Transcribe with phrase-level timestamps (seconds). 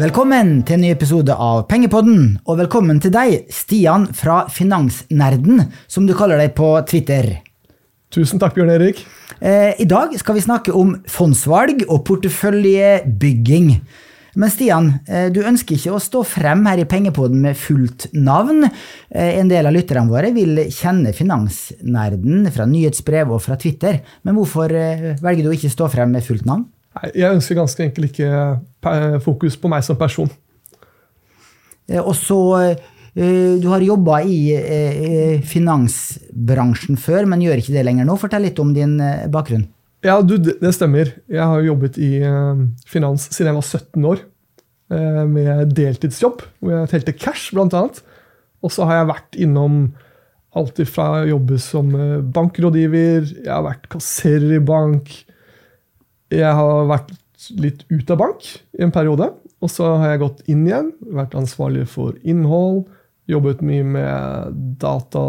[0.00, 6.06] Velkommen til en ny episode av Pengepodden, og velkommen til deg, Stian fra Finansnerden, som
[6.08, 7.26] du kaller deg på Twitter.
[8.08, 9.02] Tusen takk, Bjørn Erik.
[9.44, 13.68] Eh, I dag skal vi snakke om fondsvalg og porteføljebygging.
[14.40, 18.70] Men Stian, eh, du ønsker ikke å stå frem her i Pengepodden med fullt navn.
[19.10, 24.00] Eh, En del av lytterne våre vil kjenne Finansnerden fra nyhetsbrev og fra Twitter.
[24.24, 24.70] Men hvorfor
[25.20, 26.70] velger du å ikke stå frem med fullt navn?
[27.14, 28.30] Jeg ønsker ganske enkelt ikke
[29.22, 30.30] fokus på meg som person.
[31.88, 32.38] Eh, Og så
[33.14, 38.16] eh, Du har jobba i eh, finansbransjen før, men gjør ikke det lenger nå.
[38.20, 39.68] Fortell litt om din eh, bakgrunn.
[40.02, 41.10] Ja, du, det stemmer.
[41.28, 44.22] Jeg har jobbet i eh, finans siden jeg var 17 år.
[44.90, 48.00] eh, med deltidsjobb, hvor jeg telte cash, annet.
[48.64, 49.82] Og så har jeg vært innom
[50.58, 55.12] alt fra å jobbe som eh, bankrådgiver, jeg har vært kasserer i bank,
[56.30, 57.12] jeg har vært
[57.60, 58.46] litt ut av bank
[58.78, 59.30] i en periode.
[59.60, 62.86] Og så har jeg gått inn igjen, vært ansvarlig for innhold,
[63.30, 65.24] jobbet mye med data,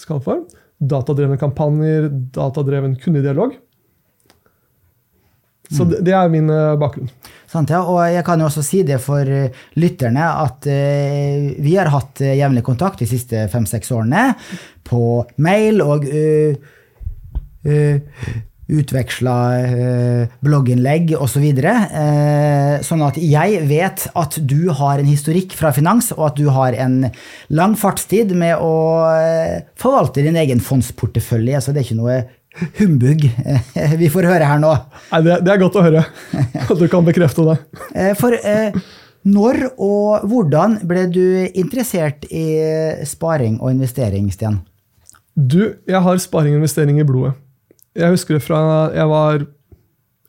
[0.00, 0.46] for,
[0.80, 3.58] datadrevne kampanjer, datadreven kundedialog.
[5.70, 7.10] Så det, det er min eh, bakgrunn.
[7.50, 7.82] Sant, ja.
[7.86, 12.22] Og jeg kan jo også si det for eh, lytterne at uh, vi har hatt
[12.24, 14.32] eh, jevnlig kontakt de siste fem-seks årene
[14.86, 16.70] på mail og uh,
[17.66, 17.96] uh,
[18.70, 21.46] utveksla uh, blogginnlegg osv.
[21.60, 26.50] Uh, sånn at jeg vet at du har en historikk fra finans, og at du
[26.54, 27.02] har en
[27.52, 28.74] lang fartstid med å
[29.10, 31.60] eh, forvalte din egen fondsportefølje.
[31.60, 32.20] Så det er ikke noe
[32.80, 34.72] humbug eh, vi får høre her nå.
[35.12, 36.06] Nei, det, det er godt å høre
[36.64, 37.58] at du kan bekrefte det.
[37.94, 38.74] Eh, For eh,
[39.28, 42.46] når og hvordan ble du interessert i
[43.08, 44.62] sparing og investering, Stian?
[45.36, 47.34] Du, jeg har sparing og investering i blodet.
[47.98, 48.60] Jeg husker det fra
[48.94, 49.40] jeg var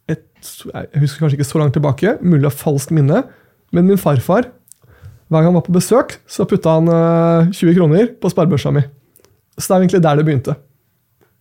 [0.10, 0.24] et,
[0.72, 3.24] Jeg husker kanskje ikke så langt tilbake, mulig av falskt minne,
[3.72, 4.50] men min farfar
[5.30, 8.82] Hver gang han var på besøk, så putta han eh, 20 kroner på sparebørsa mi.
[9.56, 10.56] Så det er egentlig der det begynte.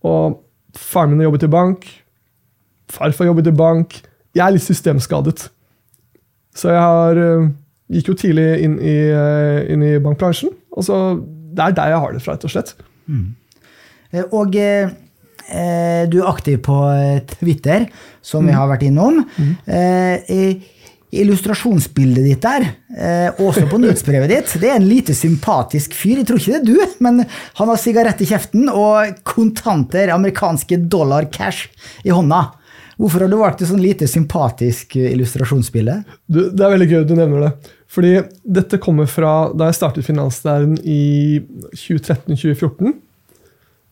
[0.07, 0.37] Og
[0.77, 1.83] faren min jobbet i bank,
[2.87, 3.97] farfar jobbet i bank.
[4.31, 5.49] Jeg er litt systemskadet.
[6.55, 7.51] Så jeg har, eh,
[7.91, 10.55] gikk jo tidlig inn i, eh, inn i bankbransjen.
[10.71, 10.97] Og så
[11.51, 12.75] Det er der jeg har det fra, rett og slett.
[13.11, 13.35] Mm.
[14.31, 14.89] Og eh, eh,
[15.51, 17.87] du er aktiv på eh, Twitter,
[18.21, 19.23] som vi har vært innom.
[19.65, 20.53] Eh,
[21.11, 26.21] Illustrasjonsbildet ditt der, eh, også på nyhetsbrevet ditt, det er en lite sympatisk fyr.
[26.21, 27.25] Jeg tror ikke det er du, men
[27.59, 31.67] han har sigarett i kjeften og kontanter, amerikanske dollar cash,
[32.07, 32.53] i hånda.
[32.95, 35.97] Hvorfor har du valgt et sånn lite sympatisk eh, illustrasjonsbilde?
[36.31, 37.75] Du, det er veldig gøy du nevner det.
[37.91, 38.13] Fordi
[38.47, 41.41] dette kommer fra da jeg startet Finansnæren i
[41.75, 42.95] 2013-2014.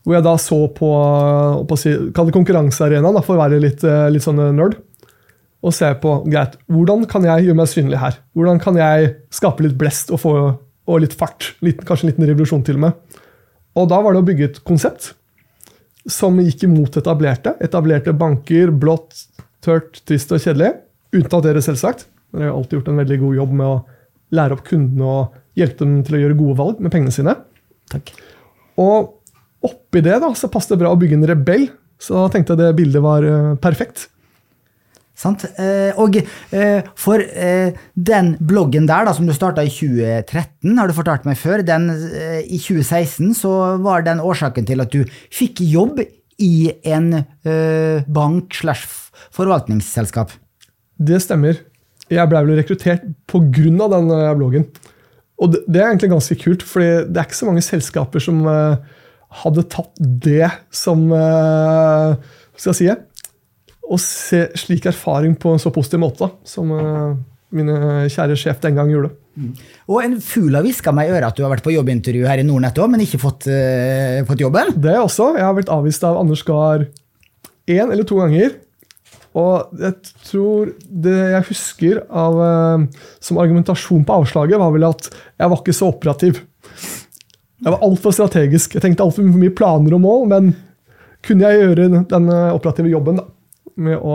[0.04, 0.90] Hvor jeg da så på,
[1.68, 1.78] på
[2.16, 4.78] kall det konkurransearenaen, for å være litt, eh, litt sånn nerd.
[5.60, 8.16] Og se på greit, hvordan kan jeg gjøre meg synlig her?
[8.36, 10.34] Hvordan kan jeg skape litt blest og få
[10.90, 11.52] og litt fart?
[11.62, 13.18] Litt, kanskje en liten revolusjon til og med.
[13.78, 15.12] Og da var det å bygge et konsept
[16.10, 17.54] som gikk imot etablerte.
[17.62, 19.26] Etablerte banker, blått,
[19.64, 20.72] tørt, trist og kjedelig.
[21.16, 22.06] Unntatt dere, selvsagt.
[22.32, 23.78] Dere har alltid gjort en veldig god jobb med å
[24.38, 27.36] lære opp kundene og hjelpe dem til å gjøre gode valg med pengene sine.
[27.92, 28.12] Takk.
[28.80, 29.19] Og
[29.66, 31.68] oppi det da, så passet det bra å bygge en rebell.
[32.00, 34.08] Så da tenkte jeg det bildet var eh, perfekt.
[35.20, 35.44] Sant?
[35.60, 40.88] Eh, og eh, for eh, den bloggen der, da, som du starta i 2013, har
[40.88, 41.90] du fortalt meg før, den,
[42.40, 43.52] i 2016 så
[43.84, 45.04] var den årsaken til at du
[45.34, 46.00] fikk jobb
[46.40, 47.10] i en
[48.08, 48.88] bank slash
[49.36, 50.32] forvaltningsselskap.
[50.96, 51.58] Det stemmer.
[52.10, 53.90] Jeg ble vel rekruttert pga.
[53.92, 54.64] den bloggen.
[55.40, 58.40] Og det, det er egentlig ganske kult, for det er ikke så mange selskaper som
[58.48, 58.96] eh,
[59.42, 62.90] hadde tatt det som eh, Hva skal jeg si?
[63.90, 67.18] Å se slik erfaring på en så positiv måte som eh,
[67.54, 67.70] min
[68.10, 69.10] kjære sjef den gang gjorde.
[69.90, 72.42] Og en fugl har hviska meg i øret at du har vært på jobbintervju her
[72.42, 74.74] i Nordnett òg, men ikke fått, uh, fått jobben.
[74.78, 75.32] Det også.
[75.38, 76.86] Jeg har blitt avvist av Anders Gahr
[77.70, 78.58] én eller to ganger.
[79.38, 79.94] Og jeg
[80.26, 85.62] tror det jeg husker av, uh, som argumentasjon på avslaget, var vel at jeg var
[85.62, 86.42] ikke så operativ.
[87.60, 88.74] Jeg var altfor strategisk.
[88.76, 90.52] Jeg tenkte altfor mye planer og mål, men
[91.26, 93.26] kunne jeg gjøre den, eh, operative jobben da,
[93.76, 94.14] med å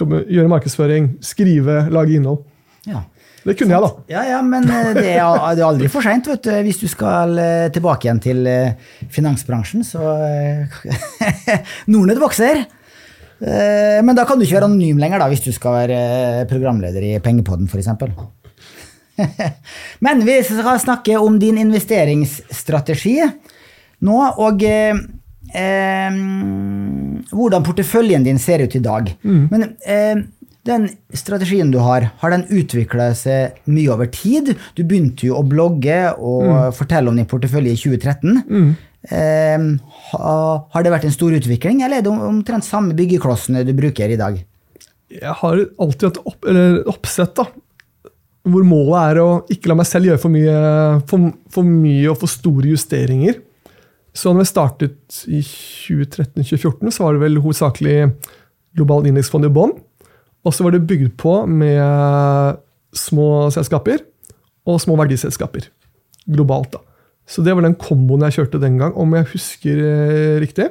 [0.00, 2.44] jobbe, gjøre markedsføring, skrive, lage innhold?
[2.88, 3.04] Ja.
[3.44, 3.90] Det kunne jeg, da.
[4.08, 6.30] Ja, ja, men eh, det er, aldri for seint
[6.64, 8.48] hvis du skal eh, tilbake igjen til
[9.12, 9.84] finansbransjen.
[9.84, 10.00] Så
[11.92, 12.64] Nordnett vokser.
[13.44, 17.18] Men da kan du ikke være anonym lenger, da, hvis du skal være programleder i
[17.20, 17.90] Pengepodden f.eks.
[20.04, 23.18] Men vi skal snakke om din investeringsstrategi
[24.04, 24.96] nå, og eh,
[25.54, 26.16] eh,
[27.32, 29.12] hvordan porteføljen din ser ut i dag.
[29.22, 30.24] Men eh,
[30.64, 34.54] Den strategien du har, har den utvikla seg mye over tid?
[34.72, 38.38] Du begynte jo å blogge og fortelle om din portefølje i 2013.
[39.12, 39.66] Eh,
[40.14, 40.36] ha,
[40.72, 44.16] har det vært en stor utvikling, eller er det omtrent samme byggeklossene du bruker i
[44.16, 44.38] dag?
[45.12, 47.44] Jeg har alltid hatt opp, eller oppsett da,
[48.44, 50.56] hvor målet er å ikke la meg selv gjøre for mye,
[51.08, 53.38] for, for mye og for store justeringer.
[54.14, 57.96] Så når vi startet i 2013-2014, så var det vel hovedsakelig
[58.76, 59.74] global indeksfond i bånn.
[60.44, 62.60] Og så var det bygd på med
[62.94, 64.04] små selskaper
[64.68, 65.66] og små verdiselskaper.
[66.30, 66.84] Globalt, da.
[67.26, 70.68] Så det var den komboen jeg kjørte den gang, om jeg husker eh, riktig.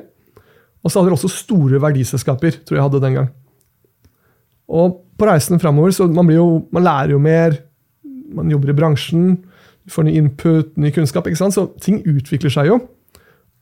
[0.84, 3.32] Og så hadde dere også store verdiselskaper, tror jeg hadde den gang.
[4.74, 7.60] Og på reisen framover, så man, blir jo, man lærer jo mer.
[8.34, 9.36] Man jobber i bransjen,
[9.84, 11.28] du får ny input, ny kunnskap.
[11.28, 11.56] ikke sant?
[11.56, 12.80] Så ting utvikler seg jo.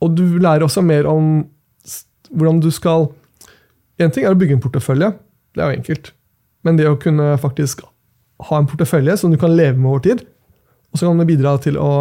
[0.02, 1.42] Og du lærer også mer om
[2.32, 3.10] hvordan du skal
[4.02, 5.12] En ting er å bygge en portefølje,
[5.54, 6.08] det er jo enkelt.
[6.66, 7.84] Men det å kunne faktisk
[8.48, 10.24] ha en portefølje som du kan leve med over tid,
[10.90, 11.92] og så kan det bidra til å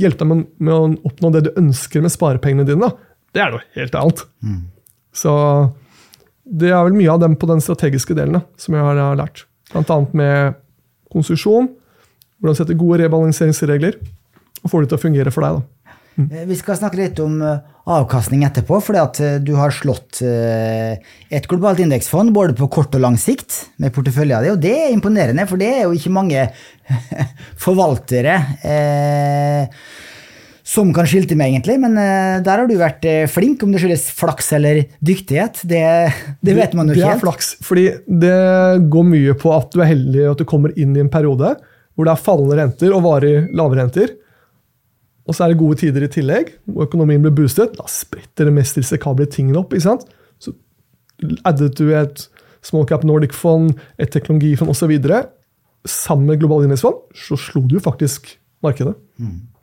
[0.00, 3.54] hjelpe deg med, med å oppnå det du ønsker med sparepengene dine, da, det er
[3.54, 4.24] noe helt annet.
[5.14, 5.34] Så
[6.44, 9.46] det er vel mye av dem på den strategiske delen som jeg har har lært.
[9.74, 10.58] Annet med
[11.12, 11.70] konsesjon,
[12.38, 13.96] hvordan sette gode rebalanseringsregler,
[14.64, 15.60] og få det til å fungere for deg.
[15.60, 15.94] da.
[16.14, 16.28] Mm.
[16.46, 21.00] Vi skal snakke litt om eh, avkastning etterpå, fordi eh, du har slått eh,
[21.34, 24.94] et globalt indeksfond både på kort og lang sikt med porteføljen din, og det er
[24.94, 26.46] imponerende, for det er jo ikke mange
[27.64, 29.82] forvaltere eh,
[30.64, 31.76] som kan skilte med, egentlig.
[31.82, 35.60] Men eh, der har du vært eh, flink, om det skyldes flaks eller dyktighet.
[35.68, 35.84] Det,
[36.40, 37.04] det vet man jo ikke helt.
[37.04, 37.24] Det er helt.
[37.26, 37.86] flaks, fordi
[38.24, 41.52] det går mye på at du er heldig at du kommer inn i en periode
[41.94, 44.16] hvor det er fallende renter og varig lave renter.
[45.28, 47.76] Og så er det gode tider i tillegg, og økonomien blir boostet.
[47.78, 49.72] Da spretter det mest risikable tingene opp.
[49.72, 50.08] ikke sant?
[50.42, 50.56] Så
[51.46, 52.26] addet du et
[52.64, 54.96] small cap Nordic-fond, et teknologifond osv.
[55.84, 58.34] sammen med global indeksfond, så slo du faktisk
[58.64, 58.96] markedet.
[59.20, 59.53] Sant?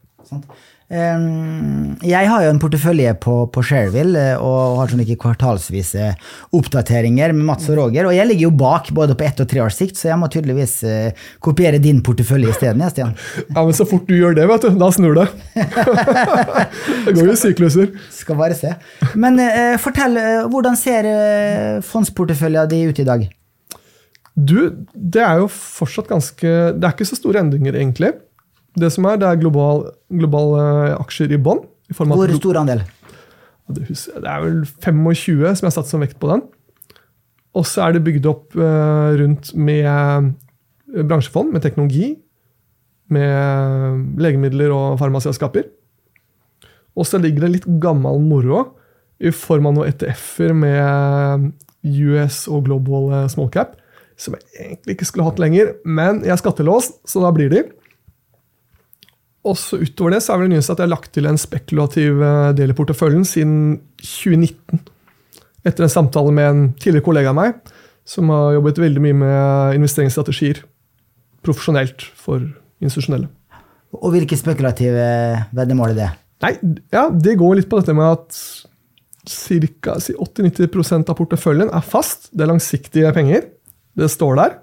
[0.92, 6.10] Jeg har jo en portefølje på, på Shareville eh, og har sånn ikke kvartalsvise
[6.58, 8.10] oppdateringer med Mats og Roger.
[8.10, 10.28] Og jeg ligger jo bak både på ett og tre års sikt, så jeg må
[10.32, 12.84] tydeligvis eh, kopiere din portefølje isteden.
[12.92, 13.16] Stian.
[13.56, 15.28] Ja, Men så fort du gjør det, vet du, da snur det.
[17.06, 17.94] det går jo i sykluser.
[18.12, 18.74] Skal bare se.
[19.16, 23.24] Men uh, fortell, uh, hvordan ser uh, fondsporteføljen din ut i dag?
[24.36, 24.58] Du,
[24.96, 28.14] det er jo fortsatt ganske Det er ikke så store endringer, egentlig.
[28.80, 30.64] Det som er, det er global, globale
[31.00, 31.66] aksjer i bånn.
[31.92, 32.86] i form av Hvor stor andel?
[33.72, 33.84] Det
[34.20, 36.44] er vel 25 som jeg har satt som vekt på den.
[37.58, 42.14] Og så er det bygd opp uh, rundt med eh, bransjefond, med teknologi,
[43.12, 45.68] med legemidler og farmasiaskaper.
[46.96, 48.64] Og så ligger det litt gammel moro
[49.22, 51.52] i form av noen ETF-er med
[51.84, 53.76] US og Global eh, Small Cap,
[54.20, 57.66] som jeg egentlig ikke skulle hatt lenger, men jeg er skattelåst, så da blir de.
[59.48, 62.22] Og så utover det så er det nyeste at jeg har lagt til en spekulativ
[62.22, 64.82] eh, del i porteføljen siden 2019.
[65.66, 67.58] Etter en samtale med en tidligere kollega av meg,
[68.06, 70.64] som har jobbet veldig mye med investeringsstrategier
[71.46, 72.44] profesjonelt for
[72.82, 73.30] institusjonelle.
[73.98, 75.06] Og hvilke spekulative
[75.56, 76.10] veddemål er det?
[76.42, 76.52] Nei,
[76.94, 78.38] ja, det går litt på dette med at
[79.30, 79.98] ca.
[80.02, 82.30] 80-90 av porteføljen er fast.
[82.34, 83.50] Det er langsiktige penger.
[83.98, 84.56] Det står der.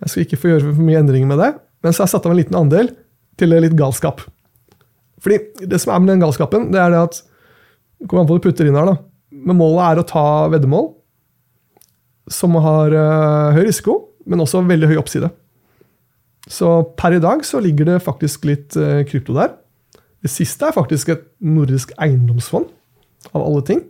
[0.00, 1.50] Jeg skal ikke få gjøre for mye endringer med det.
[1.84, 2.92] Men så har jeg satt av en liten andel
[3.38, 4.22] til litt galskap.
[5.20, 7.22] Fordi det som er med den galskapen, det er det at
[8.00, 8.96] Det kommer an på hva du putter inn her, da.
[9.28, 10.86] Men målet er å ta veddemål
[12.32, 15.28] som har uh, høy risiko, men også veldig høy oppside.
[16.48, 19.52] Så per i dag så ligger det faktisk litt uh, krypto der.
[20.24, 22.70] Det siste er faktisk et nordisk eiendomsfond,
[23.34, 23.84] av alle ting.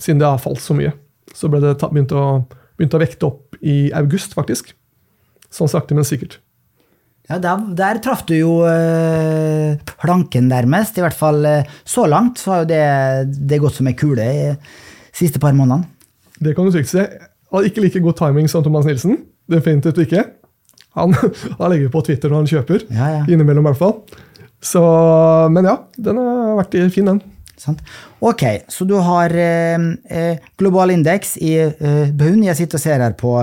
[0.00, 0.94] Siden det har falt så mye.
[1.36, 2.46] Så ble det begynt, å,
[2.78, 4.72] begynt å vekte opp i august, faktisk.
[5.52, 6.40] Sånn sakte, men sikkert.
[7.30, 10.98] Ja, der, der traff du jo øh, planken nærmest.
[10.98, 14.26] I hvert fall øh, så langt så har jo det, det gått som ei kule
[14.28, 14.50] i
[15.14, 15.88] siste par månedene.
[16.36, 17.04] Det kan du trygt si.
[17.54, 19.22] Har ikke like god timing som Thomas Nilsen.
[19.48, 20.26] Definitivt ikke.
[20.98, 21.16] Han,
[21.58, 22.84] han legger på Twitter når han kjøper.
[22.92, 23.24] Ja, ja.
[23.24, 23.96] Innimellom, i hvert fall.
[24.64, 24.82] Så,
[25.52, 27.22] men ja, den har vært fin, den.
[27.60, 27.80] Sant?
[28.24, 28.42] Ok,
[28.72, 32.42] så du har eh, eh, global indeks i eh, bunn.
[32.44, 33.34] Jeg sitter og ser her på,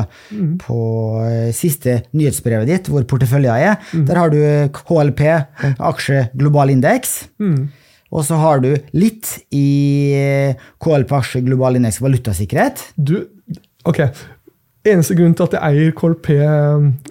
[0.65, 0.79] på
[1.27, 3.77] eh, siste nyhetsbrevet ditt, hvor porteføljen er.
[4.07, 5.21] Der har du eh, KLP,
[5.79, 7.21] aksje global indeks.
[8.11, 9.67] Og så har du litt i
[10.19, 12.83] eh, KLP aksje global indeks valutasikkerhet.
[12.99, 13.15] Du,
[13.87, 14.03] ok.
[14.91, 16.27] Eneste grunn til at jeg eier KLP,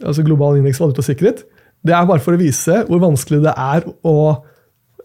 [0.02, 1.44] altså Global indeks valutasikkerhet,
[1.86, 4.14] det er bare for å vise hvor vanskelig det er å,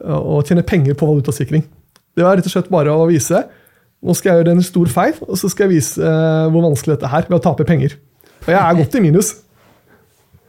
[0.01, 1.61] å tjene penger på valutasikring.
[2.15, 3.43] Det var rett og slett bare å vise.
[4.05, 6.95] Nå skal jeg gjøre en stor feil, og så skal jeg vise eh, hvor vanskelig
[6.95, 7.97] dette er ved å tape penger.
[8.45, 9.31] Og jeg er godt i minus.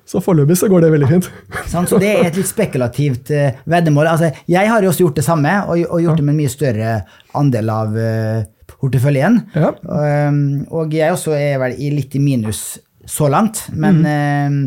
[0.06, 1.28] Så foreløpig så går det veldig fint.
[1.66, 1.88] Sant?
[1.90, 4.06] Så det er et litt spekulativt uh, veddemål.
[4.12, 6.52] Altså, jeg har jo også gjort det samme, og, og gjort det med en mye
[6.52, 6.92] større
[7.40, 8.44] andel av uh,
[8.76, 9.40] porteføljen.
[9.56, 9.72] Ja.
[9.82, 10.38] Um,
[10.70, 12.62] og jeg også er vel i litt i minus
[13.06, 14.60] så langt, men um,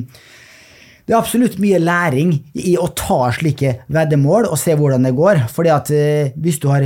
[1.09, 5.41] det er absolutt mye læring i å ta slike veddemål og se hvordan det går.
[5.49, 6.85] Fordi at eh, hvis du har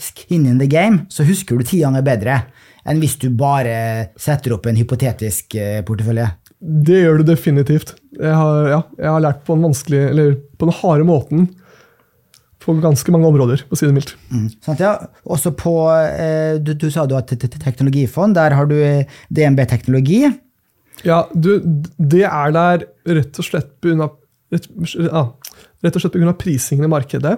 [0.00, 2.40] skin in the game, så husker du ti ganger bedre
[2.88, 5.52] enn hvis du bare setter opp en hypotetisk
[5.84, 6.30] portefølje.
[6.60, 7.92] Det gjør du definitivt.
[8.16, 11.50] Jeg har, ja, jeg har lært på den vanskelig, eller på den harde måten
[12.60, 14.12] på ganske mange områder, for å si det mildt.
[14.28, 14.48] Mm.
[14.64, 14.92] Sant, ja.
[15.24, 18.36] Også på eh, du, du, sa du har teknologifond.
[18.36, 20.26] Der har du eh, DNB Teknologi.
[21.06, 21.54] Ja, du,
[21.96, 22.86] det er der
[23.18, 24.10] rett og slett pga.
[24.50, 24.66] Rett,
[24.98, 25.24] ja,
[25.84, 26.34] rett og slett pga.
[26.38, 27.36] prisingen i markedet.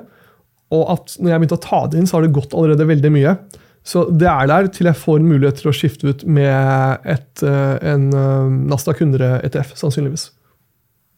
[0.73, 3.13] Og at når jeg begynte å ta det inn, så har det gått allerede veldig
[3.13, 3.37] mye.
[3.85, 7.43] Så det er der til jeg får en mulighet til å skifte ut med et,
[7.43, 10.31] eh, en eh, Nasdaq 100 ETF, sannsynligvis.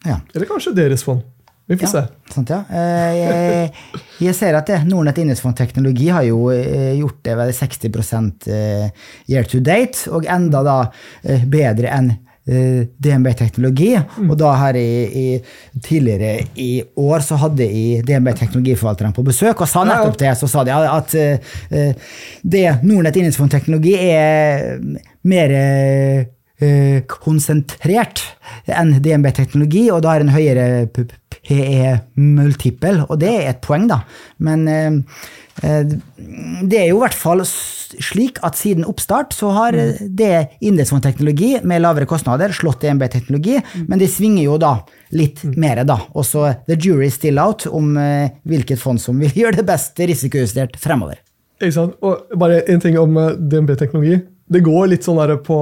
[0.09, 0.19] Ja.
[0.35, 1.23] Eller kanskje deres fond.
[1.69, 2.33] Vi får ja, se.
[2.33, 2.63] Sant, ja.
[2.69, 3.69] Eh, jeg,
[4.27, 9.61] jeg, ser at det, Nordnett Indexfond Teknologi har jo gjort det vel 60% year to
[9.65, 10.79] date, og enda da
[11.49, 12.13] bedre enn
[12.45, 13.95] DNB Teknologi.
[13.97, 14.29] Mm.
[14.31, 19.65] Og da her i, i, tidligere i år så hadde jeg DNB Teknologiforvalterne på besøk
[19.65, 20.35] og sa nettopp det.
[20.41, 22.11] Så sa de at uh,
[22.43, 24.77] det Nordnett Innenfor Teknologi er
[25.25, 28.23] mer uh, konsentrert
[28.71, 30.87] enn DNB Teknologi, og da har en høyere
[31.35, 33.99] PE-multiple, og det er et poeng, da.
[34.45, 35.25] Men uh,
[35.63, 35.87] Eh,
[36.67, 37.45] det er jo i hvert fall
[38.03, 40.11] slik at siden oppstart så har mm.
[40.17, 43.87] det indeksfondteknologi med lavere kostnader slått DNB-teknologi, mm.
[43.89, 44.75] men det svinger jo da
[45.15, 45.55] litt mm.
[45.61, 46.01] mer, da.
[46.15, 49.67] Og så the jury is still out om eh, hvilket fond som vil gjøre det
[49.69, 51.21] best risikojustert fremover.
[51.61, 51.99] Ikke sant?
[52.05, 54.21] Og bare en ting om eh, DNB-teknologi.
[54.55, 55.59] Det går litt sånn der på,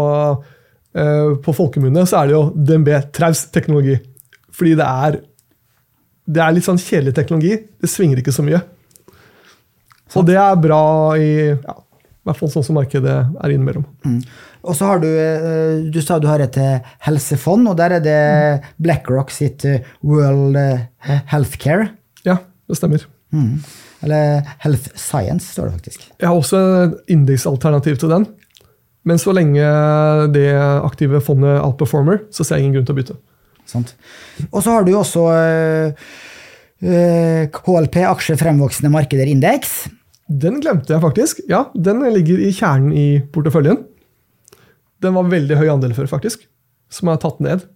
[0.98, 3.94] uh, på folkemunne så er det jo DNB Traus-teknologi.
[4.52, 5.18] Fordi det er,
[6.26, 7.60] det er litt sånn kjedelig teknologi.
[7.78, 8.58] Det svinger ikke så mye.
[10.18, 10.82] Og det er bra
[11.16, 11.76] i ja,
[12.22, 13.82] i hvert fall sånn som markedet er innimellom.
[14.06, 14.20] Mm.
[14.62, 18.04] Og så har du eh, Du sa du har et eh, helsefond, og der er
[18.04, 18.18] det
[18.78, 20.54] BlackRock sitt eh, World
[21.32, 21.88] Healthcare.
[22.22, 22.38] Ja,
[22.70, 23.08] det stemmer.
[23.34, 23.56] Mm.
[24.06, 26.04] Eller Health Science, står det faktisk.
[26.14, 28.28] Jeg har også et indeksalternativ til den.
[29.02, 29.66] Men så lenge
[30.30, 33.16] det aktive fondet outperformer, så ser jeg ingen grunn til å bytte.
[33.66, 33.96] Sant.
[34.52, 35.24] Og så har du også
[37.56, 39.74] KLP, aksje fremvoksende markeder indeks.
[40.32, 41.42] Den glemte jeg faktisk.
[41.50, 43.82] Ja, Den ligger i kjernen i porteføljen.
[45.02, 46.46] Den var veldig høy andel før, faktisk,
[46.92, 47.66] som er tatt ned.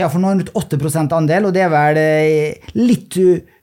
[0.00, 3.18] Ja, for nå er det 8 andel, og det er vel eh, litt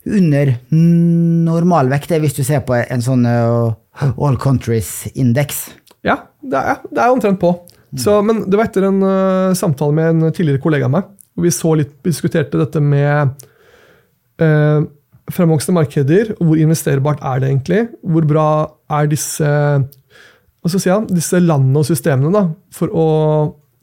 [0.08, 3.74] under normalvekt hvis du ser på en sånn eh,
[4.14, 5.64] all countries-indeks.
[6.06, 7.56] Ja, det er, det er, omtrent på.
[7.98, 11.48] Så, men det var etter en uh, samtale med en tidligere kollega av meg, hvor
[11.48, 13.32] vi så litt, diskuterte dette med
[14.44, 14.84] uh,
[15.34, 17.82] fremvoksende markeder, hvor investerbart er det egentlig?
[18.04, 18.50] Hvor bra
[19.00, 19.50] er disse,
[20.72, 23.08] si, disse landene og systemene da, for å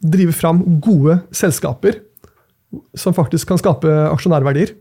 [0.05, 2.01] drive fram gode selskaper
[2.99, 4.75] som faktisk kan skape aksjonærverdier?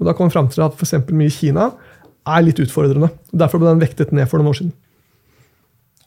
[0.00, 0.96] Og Da kom vi fram til at f.eks.
[1.12, 1.72] mye Kina
[2.28, 3.10] er litt utfordrende.
[3.32, 4.76] Derfor ble den vektet ned for noen år siden.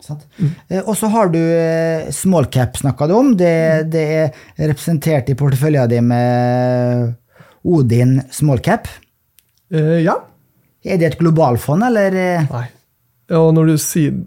[0.03, 0.49] Mm.
[0.83, 3.31] Og så har du smallcap, small cap, snakka du om.
[3.39, 3.53] Det,
[3.93, 7.13] det, er representert i porteføljen din med
[7.63, 8.59] Odin small
[9.71, 10.17] Uh, ja.
[10.83, 12.15] Er det et globalfond, eller?
[12.19, 12.49] Eh?
[12.51, 12.65] Nei.
[13.33, 14.17] Og når du sier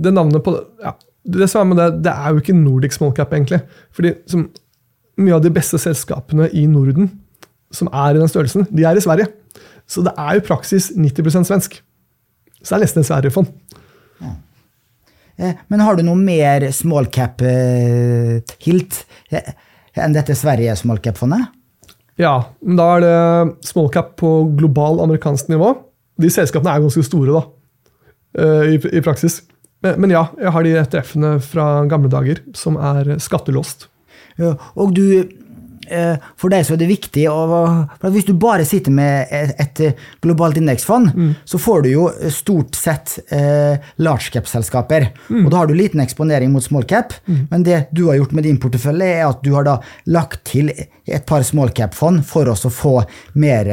[0.00, 0.94] Det navnet på ja,
[1.28, 3.60] Det som er med det, det er jo ikke Nordic Small Cap, egentlig.
[3.92, 4.46] Fordi som,
[5.20, 7.10] mye av de beste selskapene i Norden
[7.74, 9.26] som er i den størrelsen, de er i Sverige.
[9.90, 11.80] Så det er jo praksis 90% svensk.
[12.62, 13.50] Så det er nesten et Sverige-fond.
[14.22, 14.32] Ja.
[15.36, 19.02] Eh, men har du noe mer small cap-hilt
[19.96, 21.52] enn dette Sverige small cap-fondet?
[22.20, 25.74] Ja, men da er det small cap på global amerikansk nivå.
[26.20, 27.42] De selskapene er ganske store, da,
[28.40, 29.42] eh, i, i praksis.
[29.84, 33.90] Men, men, ja, jeg har de ETF-ene fra gamle dager som er skattelåst.
[34.40, 35.04] Ja, og du
[36.36, 39.82] for deg så er det viktig for Hvis du bare sitter med et,
[40.24, 41.32] globalt indeksfond, mm.
[41.44, 45.10] så får du jo stort sett eh, large cap-selskaper.
[45.28, 45.44] Mm.
[45.44, 47.46] Og da har du liten eksponering mot small cap, mm.
[47.50, 49.78] men det du har gjort med din portefølje, er at du har da
[50.10, 52.98] lagt til et par small cap-fond for oss å få
[53.38, 53.70] mer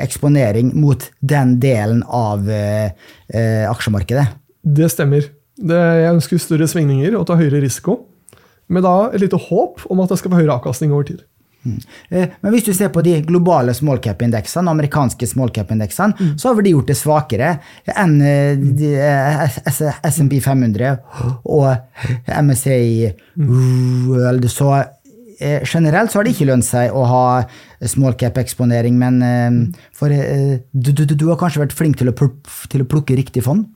[0.00, 2.92] eksponering mot den delen av eh,
[3.34, 4.26] eh, aksjemarkedet.
[4.62, 5.28] Det stemmer.
[5.62, 8.00] Det, jeg ønsker større svingninger og ta høyere risiko.
[8.72, 11.24] Med da et lite håp om at det skal være høyere avkastning over tid.
[12.10, 16.62] Eh, Men hvis du ser på de globale small cap-indeksene, amerikanske small cap-indeksene, så har
[16.62, 17.52] de gjort det svakere
[17.96, 20.96] enn eh, eh, S- S&P 500
[21.44, 21.76] og
[22.42, 23.12] MSCI
[24.08, 24.48] World.
[24.50, 24.72] Så
[25.40, 27.24] eh, generelt så har det ikke lønt seg å ha
[27.90, 29.22] small cap-eksponering, men
[29.96, 33.66] for du, du, du har kanskje vært flink til å plukke riktig fond?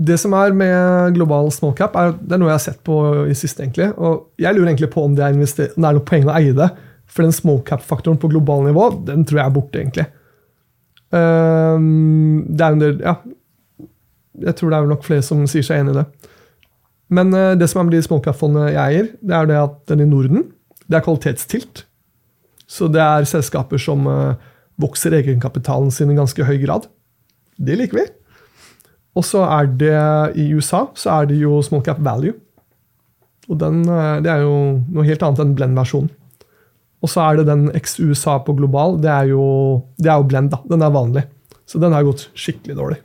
[0.00, 3.34] Det som er med global smallcap, er, det er noe jeg har sett på i
[3.36, 3.62] siste.
[3.62, 6.36] egentlig, og Jeg lurer egentlig på om det er, om det er noe poeng å
[6.38, 6.70] eie det.
[7.10, 10.06] For den small cap-faktoren på global nivå, den tror jeg er borte, egentlig.
[11.10, 13.16] Um, det er en del, ja,
[14.46, 16.06] Jeg tror det er nok flere som sier seg enig i det.
[17.10, 19.76] Men uh, det som er med de small cap-fondene jeg eier, det er det at
[19.90, 20.46] den i Norden
[20.90, 21.84] det er kvalitetstilt.
[22.70, 24.38] Så det er selskaper som uh,
[24.80, 26.88] vokser egenkapitalen sin i ganske høy grad.
[27.58, 28.06] Det liker vi.
[29.18, 29.96] Og så er det
[30.38, 32.34] i USA så er det jo small cap value.
[33.50, 34.54] Og den, eh, det er jo
[34.94, 36.10] noe helt annet enn blend-versjonen.
[37.02, 38.98] Og så er det den ex-USA på global.
[39.00, 39.44] Det er, jo,
[39.98, 40.58] det er jo blend, da.
[40.68, 41.22] Den er vanlig.
[41.66, 42.98] Så den har gått skikkelig dårlig.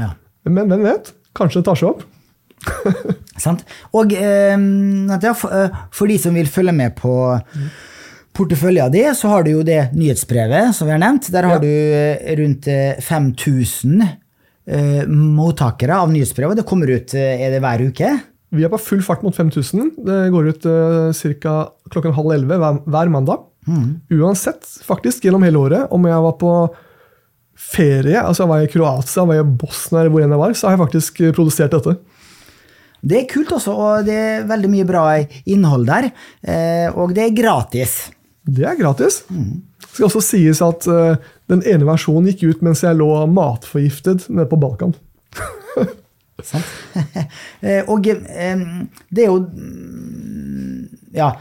[0.00, 0.14] Ja.
[0.48, 1.12] Men hvem vet?
[1.36, 2.06] Kanskje det tar seg opp.
[3.44, 3.62] Sant?
[3.94, 4.56] Og eh,
[5.36, 7.12] for, eh, de som vil følge med på
[8.38, 11.28] porteføljen din, så har du jo det nyhetsbrevet som vi har nevnt.
[11.34, 11.62] Der har Ja.
[11.62, 14.02] du eh, rundt eh, 5000
[14.68, 16.60] eh, mottakere av nyhetsbrevet.
[16.60, 18.12] Det kommer ut eh, er det hver uke.
[18.54, 19.94] Vi er på full fart mot 5000.
[20.06, 21.56] Det går ut uh, ca.
[21.92, 23.44] klokken halv elleve hver, hver mandag.
[24.08, 26.52] Uansett, faktisk, gjennom hele året, om jeg var på
[27.58, 30.54] ferie, altså jeg var i Kroatia, var jeg i Bosnia, eller hvor enn jeg var,
[30.54, 31.96] så har jeg faktisk eh, produsert dette.
[32.98, 35.02] Det er kult også, og det er veldig mye bra
[35.46, 36.08] innhold der.
[36.42, 37.98] Eh, og det er gratis.
[38.48, 39.20] Det er gratis.
[39.88, 41.16] Det skal også sies at uh,
[41.50, 44.94] den ene versjonen gikk ut mens jeg lå matforgiftet nede på Balkan.
[46.44, 46.64] Sant?
[47.58, 48.60] Eh, og eh,
[49.10, 50.84] det er jo mm,
[51.18, 51.32] Ja,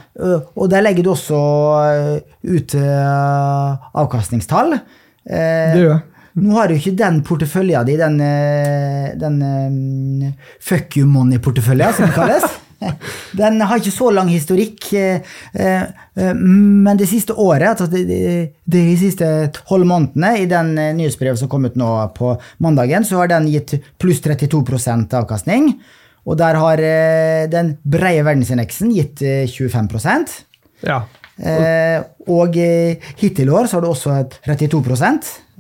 [0.58, 1.38] og der legger du også
[1.86, 2.16] eh,
[2.50, 4.74] ut eh, avkastningstall.
[4.74, 6.02] Eh, Det gjør jeg.
[6.38, 12.10] Nå har du ikke den porteføljen din, den, eh, den eh, fuck you money-porteføljen, som
[12.10, 12.46] det kalles.
[13.40, 15.22] Den har ikke så lang historikk, eh,
[15.54, 21.42] eh, men det siste året, altså de, de, siste tolv månedene, i den eh, nyhetsbrevet
[21.42, 25.74] som kom ut nå på mandagen, så har den gitt pluss 32% avkastning.
[26.28, 26.82] Og der har
[27.48, 30.44] den breie verdensindeksen gitt eh, 25%
[30.86, 31.06] Ja.
[31.38, 32.02] Eh,
[32.34, 34.96] og hittil i år så har det også et 32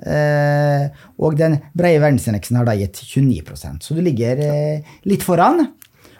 [0.09, 0.87] eh,
[1.21, 5.67] Og den breie verdensindeksen har da gitt 29% Så du ligger eh, litt foran.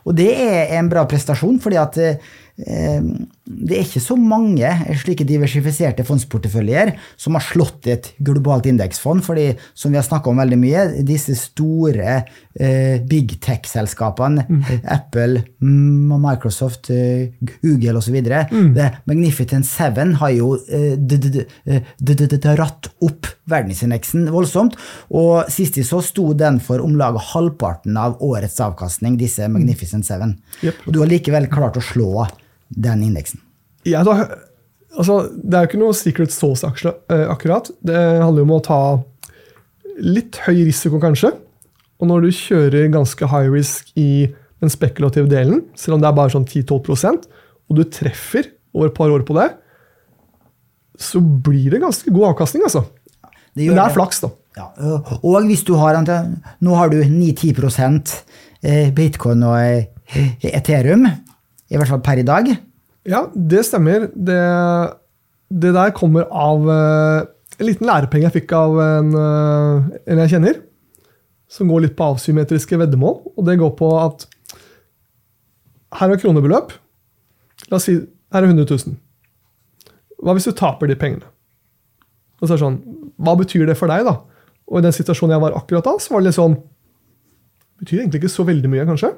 [0.07, 4.65] Og det er en bra prestasjon, fordi at eh, det er ikke så mange
[4.97, 9.21] slike diversifiserte fondsporteføljer som har slått et globalt indeksfond.
[9.23, 12.23] fordi som vi har snakka om veldig mye, disse store
[12.59, 14.47] eh, big tech-selskapene,
[14.89, 17.29] Apple, M- Microsoft, eh,
[17.61, 18.17] Google osv.
[18.51, 18.73] Mm.
[19.05, 20.97] Magnificent Seven har jo eh,
[21.67, 24.75] eh, dratt opp verdensindeksen voldsomt.
[25.13, 30.05] Og sist vi så, sto den for om lag halvparten av årets avkastning, disse Magnificent
[30.09, 30.35] Seven.
[30.65, 30.83] Yep.
[30.87, 32.25] Og du har likevel klart å slå
[32.69, 33.41] den indeksen.
[33.87, 34.17] Ja, da,
[34.97, 37.69] altså, det er jo ikke noe secret sauce-aksje eh, akkurat.
[37.85, 38.81] Det handler jo om å ta
[40.03, 41.33] litt høy risiko, kanskje.
[41.97, 44.27] Og når du kjører ganske high risk i
[44.61, 47.27] den spekulative delen, selv om det er bare sånn 10-12%
[47.67, 49.49] og du treffer over et par år på det,
[50.97, 52.85] så blir det ganske god avkastning, altså.
[53.57, 53.95] Det Men det er det.
[53.97, 54.29] flaks, da.
[54.57, 54.67] Ja,
[55.21, 55.93] og hvis du har
[56.61, 58.23] Nå har du 9-10
[58.63, 59.85] eh, bitcoin og eh,
[60.41, 61.05] Ethereum,
[61.67, 62.49] i hvert fall per i dag.
[63.07, 64.07] Ja, det stemmer.
[64.13, 64.39] Det,
[65.51, 67.27] det der kommer av eh,
[67.57, 70.59] en liten lærepenge jeg fikk av en, eh, en jeg kjenner,
[71.51, 73.19] som går litt på avsymmetriske veddemål.
[73.35, 74.27] Og det går på at
[75.97, 76.75] her er kronebeløp.
[77.71, 78.97] La oss si her er 100 000.
[80.23, 81.27] Hva hvis du taper de pengene?
[82.37, 82.81] Og så er det sånn,
[83.17, 84.19] Hva betyr det for deg, da?
[84.67, 86.57] Og i den situasjonen jeg var akkurat da, så var det litt sånn
[87.77, 89.11] Betyr egentlig ikke så veldig mye, kanskje.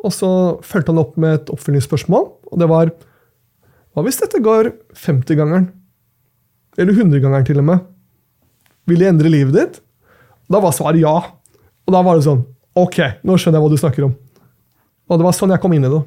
[0.00, 0.30] Og så
[0.64, 2.92] fulgte han opp med et oppfølgingsspørsmål, og det var
[3.90, 5.66] Hva hvis dette går 50-gangeren?
[6.78, 7.86] Eller 100-gangeren, til og med?
[8.88, 9.80] Vil det endre livet ditt?
[10.50, 11.16] Da var svaret ja.
[11.18, 12.44] Og da var det sånn
[12.78, 14.12] Ok, nå skjønner jeg hva du snakker om.
[15.10, 16.00] Og det var sånn jeg kom inn i det.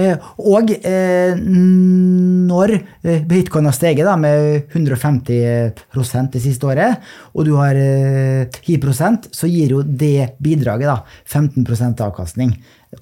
[0.00, 7.44] Eh, og eh, når eh, bitcoin har steget da, med 150% det siste året, og
[7.48, 12.54] du har eh, 10 så gir jo det bidraget da, 15% avkastning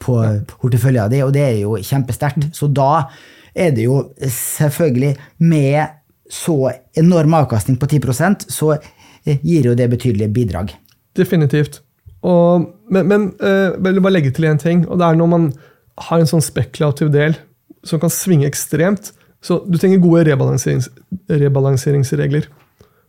[0.03, 0.19] på
[0.61, 2.51] porteføljen din, og det er jo kjempesterkt.
[2.57, 3.09] Så da
[3.57, 5.97] er det jo selvfølgelig med
[6.31, 8.77] så enorm avkastning på 10% så
[9.25, 10.75] gir jo det betydelige bidrag.
[11.17, 11.81] Definitivt.
[12.23, 14.89] Og, men men eh, jeg vil bare legge til én ting.
[14.89, 15.53] og det er Når man
[15.99, 17.37] har en sånn spekulativ del,
[17.85, 19.13] som kan svinge ekstremt.
[19.43, 20.89] Så du trenger gode rebalanserings,
[21.31, 22.49] rebalanseringsregler.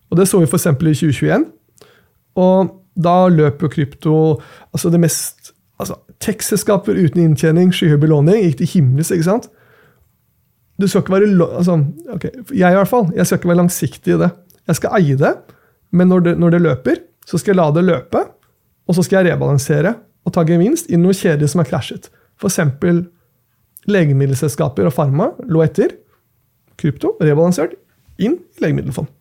[0.09, 0.65] Og Det så vi f.eks.
[0.65, 1.45] i 2021.
[2.35, 4.39] Og da løper krypto
[4.73, 9.11] altså det mest altså Tech-selskaper uten inntjening, skyhøy belåning, gikk til himmels.
[9.11, 9.49] ikke sant?
[10.79, 11.77] Du skal ikke være, altså,
[12.13, 14.29] okay, Jeg i hvert fall, jeg skal ikke være langsiktig i det.
[14.67, 15.33] Jeg skal eie det,
[15.91, 16.95] men når det, når det løper,
[17.27, 18.23] så skal jeg la det løpe.
[18.87, 19.93] Og så skal jeg rebalansere
[20.25, 22.09] og ta gevinst i noe kjedelig som er krasjet.
[22.39, 22.59] F.eks.
[23.89, 25.97] legemiddelselskaper og Pharma lå etter.
[26.79, 27.75] Krypto rebalansert
[28.19, 29.11] inn i legemiddelfond.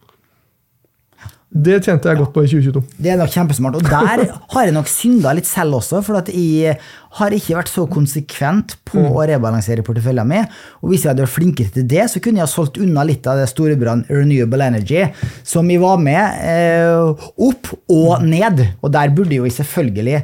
[1.58, 2.80] Det tjente jeg godt på i 2022.
[3.02, 3.78] Det er nok kjempesmart.
[3.78, 6.76] Og der har jeg nok synda litt selv også, for at jeg
[7.18, 9.08] har ikke vært så konsekvent på mm.
[9.10, 10.46] å rebalansere porteføljen min.
[10.82, 13.26] Og hvis jeg hadde vært flinkere til det, så kunne jeg ha solgt unna litt
[13.26, 15.02] av det storebrand Renewable Energy,
[15.42, 18.62] som jeg var med eh, opp og ned.
[18.78, 20.22] Og der burde jo selvfølgelig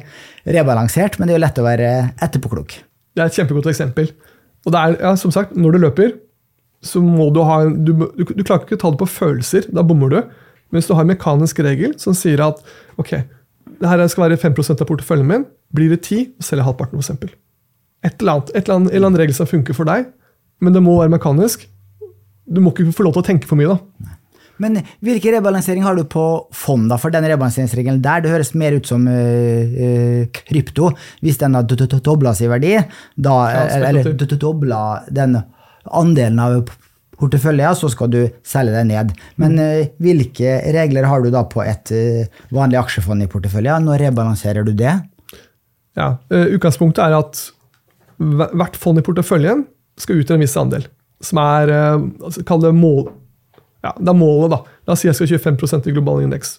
[0.55, 1.91] rebalansert, men det er jo lett å være
[2.23, 2.79] etterpåklok.
[3.15, 4.13] Det er et kjempegodt eksempel.
[4.65, 6.15] Og det er, ja, som sagt, når du løper,
[6.85, 9.67] så må du ha du, du, du klarer ikke å ta det på følelser.
[9.73, 10.19] Da bommer du.
[10.73, 12.61] Mens du har en mekanisk regel som sier at
[13.01, 13.17] ok,
[13.79, 15.45] det her skal være 5 av porteføljen min.
[15.75, 17.31] Blir det 10, så selger jeg halvparten, f.eks.
[18.05, 20.05] Et eller annet, et eller annet, en eller annen regel som funker for deg,
[20.61, 21.65] men det må være mekanisk.
[22.45, 24.13] Du må ikke få lov til å tenke for mye, da.
[24.61, 26.23] Men hvilken rebalansering har du på
[26.55, 26.87] fond?
[26.87, 26.99] da?
[27.01, 30.93] For den rebalanseringsregelen der, det høres mer ut som uh, krypto.
[31.25, 32.77] Hvis den har dobla sin verdi,
[33.15, 35.41] da, ja, eller dobla den
[35.91, 36.71] andelen av
[37.19, 39.13] portefølje, så skal du selge deg ned.
[39.41, 43.77] Men uh, hvilke regler har du da på et uh, vanlig aksjefond i portefølje?
[43.85, 44.93] Når rebalanserer du det?
[45.95, 47.45] Ja, uh, Utgangspunktet er at
[48.19, 49.65] hvert fond i porteføljen
[49.99, 50.87] skal ut til en viss andel.
[51.23, 53.09] Som er altså, Kall det mål.
[53.83, 54.77] Ja, det er målet, da.
[54.87, 56.57] La oss si jeg skal ha 25% i global indeks.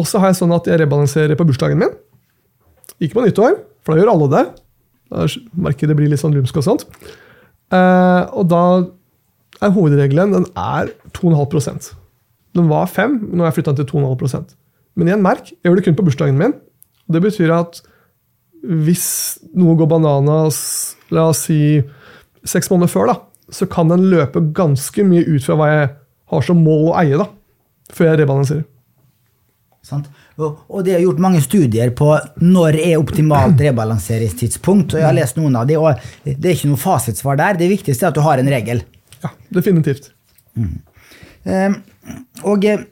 [0.00, 1.92] Og så har jeg sånn at jeg rebalanserer på bursdagen min.
[2.98, 4.42] Ikke på nyttår, for da gjør alle det.
[5.12, 5.28] Da
[5.68, 6.86] merker det blir litt sånn lumsk og sånt.
[7.74, 8.64] og da
[9.64, 11.92] er hovedregelen den er 2,5%
[12.54, 14.54] Den var 5 nå har jeg flytta den til 2,5
[14.94, 16.54] Men igjen, merk, jeg gjør det kun på bursdagen min.
[17.08, 17.82] og Det betyr at
[18.64, 19.06] hvis
[19.52, 20.58] noe går bananas,
[21.12, 21.82] la oss si
[22.48, 23.16] seks måneder før, da,
[23.52, 25.90] så kan den løpe ganske mye ut fra hva jeg
[26.32, 27.26] har som mål å eie, da,
[27.92, 28.64] før jeg rebalanserer.
[29.84, 30.08] Sant.
[30.40, 32.08] Og det er gjort mange studier på
[32.40, 34.94] når er optimalt rebalanseringstidspunkt.
[34.94, 37.58] og jeg har lest noen av de, og Det er ikke noe fasitsvar der.
[37.60, 38.80] Det viktigste er at du har en regel.
[39.24, 40.10] Ja, definitivt.
[40.54, 40.82] Mm.
[41.44, 41.74] Um,
[42.48, 42.84] og um,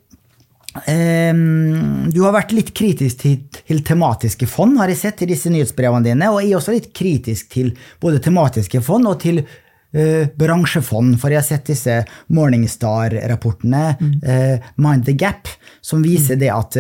[2.13, 6.09] du har vært litt kritisk til, til, tematiske fond, har jeg sett i disse nyhetsbrevene
[6.09, 6.31] dine.
[6.33, 7.69] Og jeg er også litt kritisk til
[8.03, 11.11] både tematiske fond og til uh, bransjefond.
[11.21, 11.95] For jeg har sett disse
[12.33, 14.15] Morningstar-rapportene, mm.
[14.25, 15.45] uh, Mind the Gap,
[15.85, 16.43] som viser mm.
[16.45, 16.73] det at,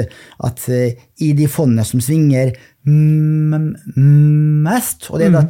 [0.48, 0.88] at uh,
[1.22, 2.46] i de fondene som svinger
[2.82, 5.44] mest, og det er da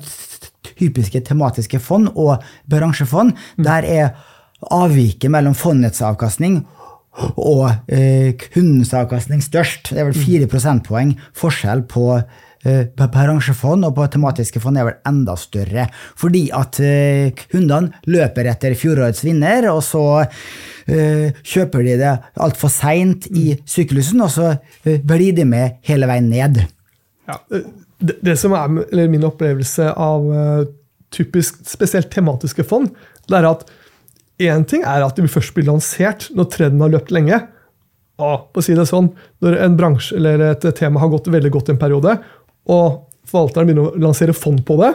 [0.79, 3.65] typiske tematiske fond og bransjefond, mm.
[3.67, 4.15] der er
[4.71, 6.63] avviket mellom fondets avkastning
[7.37, 9.93] og eh, kundens avkastning størst.
[9.93, 10.51] Det er vel 4 mm.
[10.53, 15.87] prosentpoeng forskjell på eh, bransjefond og på tematiske fond er vel enda større.
[16.19, 22.73] Fordi at eh, kundene løper etter fjorårets vinner, og så eh, kjøper de det altfor
[22.73, 23.67] seint i mm.
[23.77, 26.65] syklusen, og så eh, blir de med hele veien ned.
[27.29, 27.69] Ja, eh,
[28.03, 30.65] det, det, som er min opplevelse av uh,
[31.15, 32.91] typisk spesielt tematiske fond,
[33.31, 33.65] det er at
[34.43, 37.39] én ting er at de først blir lansert når trenden har løpt lenge.
[38.23, 39.13] Og på å si det sånn,
[39.43, 42.19] Når en bransje eller et tema har gått veldig godt en periode,
[42.71, 44.93] og forvalteren begynner å lansere fond på det,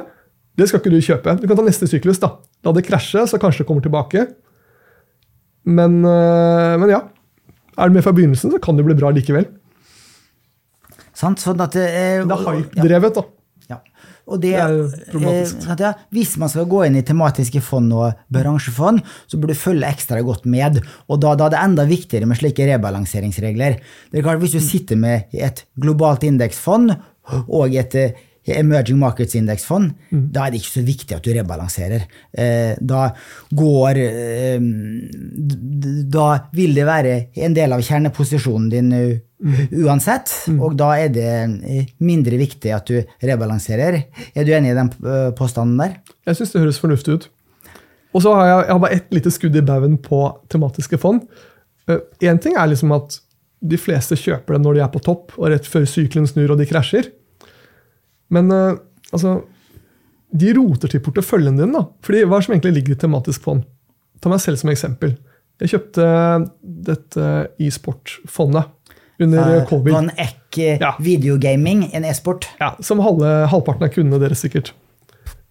[0.58, 1.36] det skal ikke du kjøpe.
[1.42, 2.20] Du kan ta neste syklus.
[2.20, 2.38] da.
[2.66, 4.28] La det krasje, så kanskje det kommer tilbake.
[5.68, 7.02] Men, uh, men ja.
[7.78, 9.46] Er du med fra begynnelsen, så kan det bli bra likevel.
[11.18, 11.42] Sant?
[11.42, 13.26] Sånn at, eh, det er hype-drevet, da.
[13.68, 13.80] Ja.
[14.28, 14.76] Og det, det er
[15.12, 15.66] problematisk.
[15.66, 19.60] Eh, ja, hvis man skal gå inn i tematiske fond og bransjefond, så burde du
[19.60, 20.82] følge ekstra godt med.
[21.08, 23.82] Og da, da er det enda viktigere med slike rebalanseringsregler.
[24.12, 26.94] Det er klart, Hvis du sitter med et globalt indeksfond
[27.48, 30.28] og et eh, emerging markets-indeksfond, mm.
[30.32, 32.06] da er det ikke så viktig at du rebalanserer.
[32.32, 33.10] Eh, da
[33.52, 34.04] går
[36.08, 38.94] Da vil det være en del av kjerneposisjonen din
[39.38, 40.32] uansett.
[40.50, 40.60] Mm.
[40.66, 44.00] Og da er det eh, mindre viktig at du rebalanserer.
[44.34, 46.00] Er du enig i den eh, påstanden der?
[46.28, 47.30] Jeg syns det høres fornuftig ut.
[48.16, 51.28] Og så har jeg, jeg har bare ett lite skudd i baugen på tematiske fond.
[51.88, 53.20] Én uh, ting er liksom at
[53.68, 56.60] de fleste kjøper dem når de er på topp, og rett før sykelen snur og
[56.60, 57.12] de krasjer.
[58.34, 58.80] Men uh,
[59.12, 59.40] altså
[60.28, 61.72] De roter til porteføljen din.
[61.72, 61.86] da.
[62.04, 63.64] Fordi Hva er som egentlig ligger i tematisk fond?
[64.20, 65.14] Ta meg selv som eksempel.
[65.62, 66.08] Jeg kjøpte
[66.62, 67.30] dette
[67.64, 68.74] e-sport-fondet
[69.24, 69.94] under uh, covid.
[69.94, 70.96] Van Eck ja.
[71.04, 72.50] videogaming, en e-sport.
[72.62, 74.74] Ja, Som halve, halvparten av kundene deres, sikkert.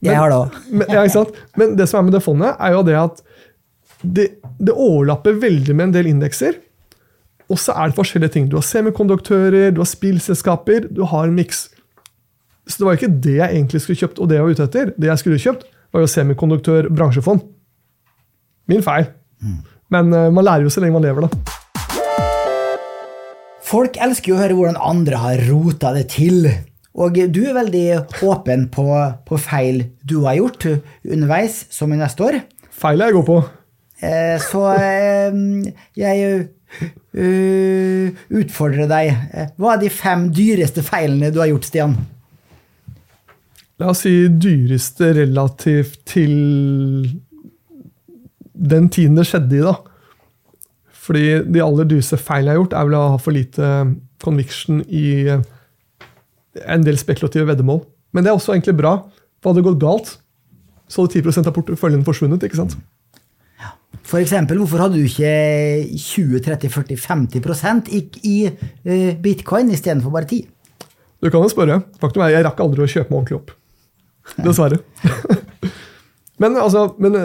[0.04, 0.56] Jeg har det òg.
[0.70, 1.40] Men, ja, ikke sant?
[1.58, 3.22] Men det som er med det fondet, er jo det at
[4.02, 4.26] det,
[4.60, 6.58] det overlapper veldig med en del indekser.
[7.50, 8.48] Og så er det forskjellige ting.
[8.50, 11.68] Du har semikonduktører, du har spillselskaper, du har en miks.
[12.66, 14.90] Så det var ikke det jeg egentlig skulle kjøpt, og det jeg var ute etter.
[14.96, 17.44] Det jeg skulle kjøpt, var jo semikonduktør bransjefond.
[18.66, 19.06] Min feil.
[19.94, 21.56] Men uh, man lærer jo så lenge man lever, da.
[23.66, 26.44] Folk elsker jo å høre hvordan andre har rota det til.
[26.96, 27.86] Og du er veldig
[28.24, 28.86] åpen på,
[29.26, 32.38] på feil du har gjort underveis som i neste år.
[32.70, 33.40] Feil jeg går på.
[34.04, 35.36] Eh, så eh,
[35.98, 36.46] jeg
[37.16, 39.10] uh, utfordrer deg.
[39.32, 41.96] Eh, hva er de fem dyreste feilene du har gjort, Stian?
[43.80, 46.36] La oss si dyreste relativt til
[48.56, 49.74] den tiden det skjedde i, da.
[51.06, 53.70] Fordi de aller dyreste feilene jeg har gjort, er vel å ha for lite
[54.24, 55.06] conviction i
[56.64, 57.84] en del spekulative veddemål.
[58.16, 58.96] Men det er også egentlig bra.
[59.38, 60.12] For hadde det gått galt,
[60.90, 62.46] så hadde 10% av porteføljen forsvunnet.
[62.46, 62.76] ikke sant?
[64.06, 65.30] For eksempel, hvorfor hadde du ikke
[65.98, 70.44] 20-30-40-50 i, i uh, bitcoin istedenfor bare 10
[71.22, 71.80] Du kan jo spørre.
[72.00, 73.50] Faktum er jeg rakk aldri å kjøpe meg ordentlig opp.
[74.46, 74.78] Dessverre.
[76.42, 77.18] men, altså, men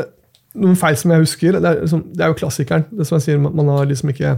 [0.57, 2.87] noen feil som jeg husker, det er, liksom, det er, jo klassikeren.
[2.91, 4.35] Det som jeg sier, Man har liksom ikke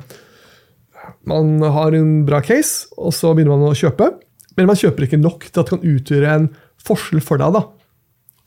[1.27, 4.11] Man har en bra case, og så begynner man å kjøpe.
[4.57, 6.49] Men man kjøper ikke nok til at det kan utgjøre en
[6.83, 7.55] forskjell for deg.
[7.55, 7.63] da.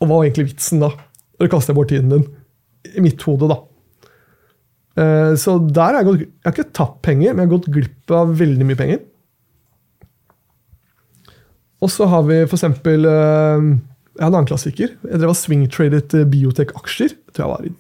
[0.01, 0.93] Og hva var egentlig vitsen da?
[1.37, 2.29] Når du kaster bort tiden din.
[2.97, 3.59] I mitt hode, da.
[4.97, 7.73] Eh, så der har jeg, gått, jeg har ikke tapt penger, men jeg har gått
[7.75, 9.03] glipp av veldig mye penger.
[11.85, 12.65] Og så har vi f.eks.
[12.65, 12.73] Eh,
[14.17, 14.95] jeg hadde en annen klassiker.
[15.05, 17.17] Jeg drev og swingtradet eh, biotek-aksjer.
[17.37, 17.75] Tror jeg var i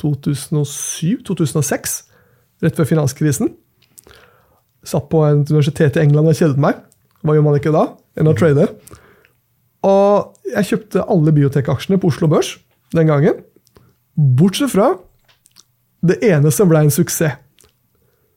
[0.00, 1.98] 2007-2006,
[2.64, 3.52] rett før finanskrisen.
[4.82, 6.80] Satt på et universitet i England og kjedet meg.
[7.22, 7.84] Hva gjør man ikke da
[8.18, 8.66] enn å trade?
[9.86, 12.56] Og jeg kjøpte alle biotek-aksjene på Oslo Børs
[12.96, 13.42] den gangen.
[14.16, 14.94] Bortsett fra
[16.02, 17.38] det ene som ble en suksess.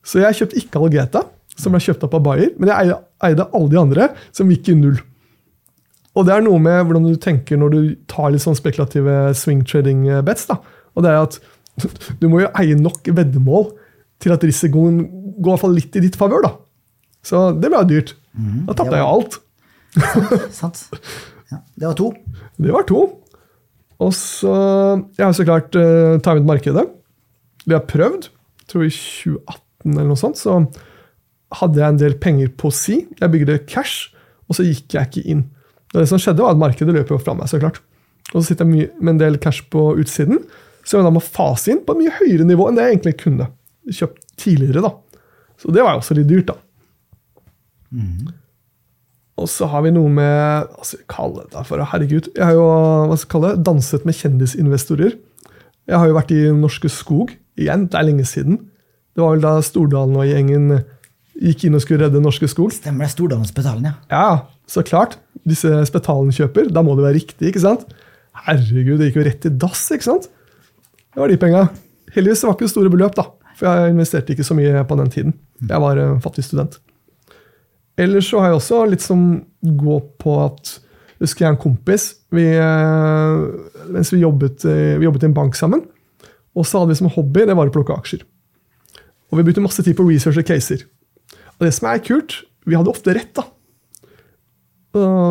[0.06, 1.24] Så jeg kjøpte ikke Algeta,
[1.58, 2.94] som ble kjøpt opp av Bayer, men jeg
[3.26, 5.00] eide alle de andre, som gikk i null.
[6.16, 9.62] Og det er noe med hvordan du tenker når du tar litt sånn spekulative swing
[9.68, 10.46] trading bets.
[10.48, 10.58] da.
[10.96, 11.40] Og det er at
[12.20, 13.68] du må jo eie nok veddemål
[14.22, 15.02] til at risikoen
[15.36, 16.48] går i hvert fall litt i ditt favør.
[17.26, 18.14] Så det ble jo dyrt.
[18.32, 19.38] Mm, da tapte jeg jo alt.
[20.60, 20.86] Sant.
[21.50, 22.10] Ja, det var to.
[22.56, 23.02] Det var to.
[24.02, 24.52] Og så
[25.16, 26.86] Jeg har så klart uh, timet markedet.
[27.66, 28.28] Vi har prøvd.
[28.62, 30.56] Jeg tror i 2018 eller noe sånt, så
[31.54, 33.04] hadde jeg en del penger på si.
[33.20, 34.10] Jeg bygde cash,
[34.50, 35.44] og så gikk jeg ikke inn.
[35.94, 37.80] Og det som skjedde var at Markedet løp jo fra meg, så klart.
[38.32, 40.42] Og så sitter jeg med en del cash på utsiden,
[40.86, 43.16] så jeg da må fase inn på et mye høyere nivå enn det jeg egentlig
[43.22, 43.48] kunne
[43.86, 44.82] kjøpt tidligere.
[44.86, 45.22] da.
[45.60, 46.58] Så det var jo også litt dyrt, da.
[47.94, 48.34] Mm.
[49.36, 53.16] Og så har vi noe med altså, kalle det for, Herregud, jeg har jo hva
[53.18, 55.18] skal jeg kalle det, danset med kjendisinvestorer.
[55.86, 57.86] Jeg har jo vært i Norske Skog igjen.
[57.90, 58.58] Det er lenge siden.
[59.14, 60.80] Det var vel da Stordalen og gjengen
[61.36, 62.72] gikk inn og skulle redde Norske Skog.
[62.74, 63.12] Stemmer det.
[63.12, 63.94] Stordalen Spetalen, ja.
[64.10, 64.26] Ja,
[64.70, 65.18] så klart.
[65.46, 66.70] Disse Spetalen-kjøper.
[66.74, 67.86] Da må det være riktig, ikke sant?
[68.46, 70.28] Herregud, det gikk jo rett i dass, ikke sant?
[71.14, 71.66] Det var de penga.
[72.16, 73.28] Heldigvis var det ikke store beløp, da.
[73.56, 75.36] For jeg investerte ikke så mye på den tiden.
[75.62, 76.76] Jeg var en fattig student.
[77.96, 79.22] Ellers så har jeg også litt som
[79.62, 80.76] gå på at
[81.16, 82.02] Husker jeg en kompis
[82.34, 83.36] vi, eh,
[83.88, 85.86] Mens vi jobbet, eh, vi jobbet i en bank sammen.
[86.52, 88.20] Og så hadde vi som hobby det var å plukke aksjer.
[89.32, 90.84] Og vi brukte masse tid på research og caser.
[91.56, 93.32] Og det som er kult, vi hadde ofte rett.
[93.32, 93.46] da.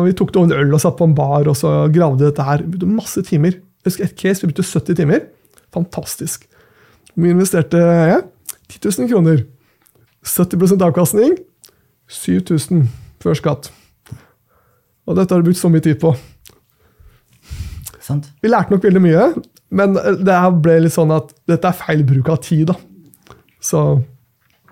[0.06, 2.44] Vi tok det over en øl og satt på en bar og så gravde dette
[2.46, 2.62] her.
[2.62, 3.58] Vi brukte masse timer.
[3.58, 5.26] Jeg husker et case, vi brukte 70 timer.
[5.74, 6.46] Fantastisk.
[7.16, 8.20] Vi investerte ja,
[8.68, 9.44] 10 000 kroner.
[10.26, 11.36] 70% avkastning.
[12.10, 12.86] 7000
[13.22, 13.70] før skatt.
[15.06, 16.12] Og dette har du brukt så mye tid på.
[18.02, 18.28] Sant.
[18.42, 19.30] Vi lærte nok veldig mye,
[19.74, 22.70] men det ble litt sånn at dette er feil bruk av tid.
[22.70, 22.76] da.
[23.62, 23.82] Så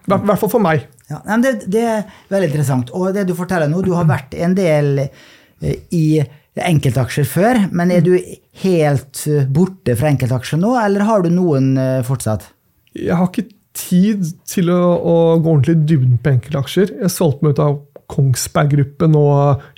[0.05, 0.87] I hvert fall for meg.
[1.11, 2.93] Ja, det, det, er veldig interessant.
[2.97, 6.07] Og det du forteller nå, du har vært en del eh, i
[6.55, 8.15] enkeltaksjer før, men er du
[8.63, 12.47] helt eh, borte fra enkeltaksjer nå, eller har du noen eh, fortsatt?
[12.97, 16.95] Jeg har ikke tid til å, å gå ordentlig i dybden på enkeltaksjer.
[17.03, 17.79] Jeg solgte meg ut av
[18.11, 19.25] Kongsberg Gruppen nå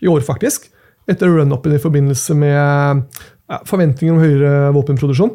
[0.04, 0.68] i år, faktisk.
[1.10, 3.06] Etter run-upen i forbindelse med
[3.66, 5.32] forventninger om høyere våpenproduksjon.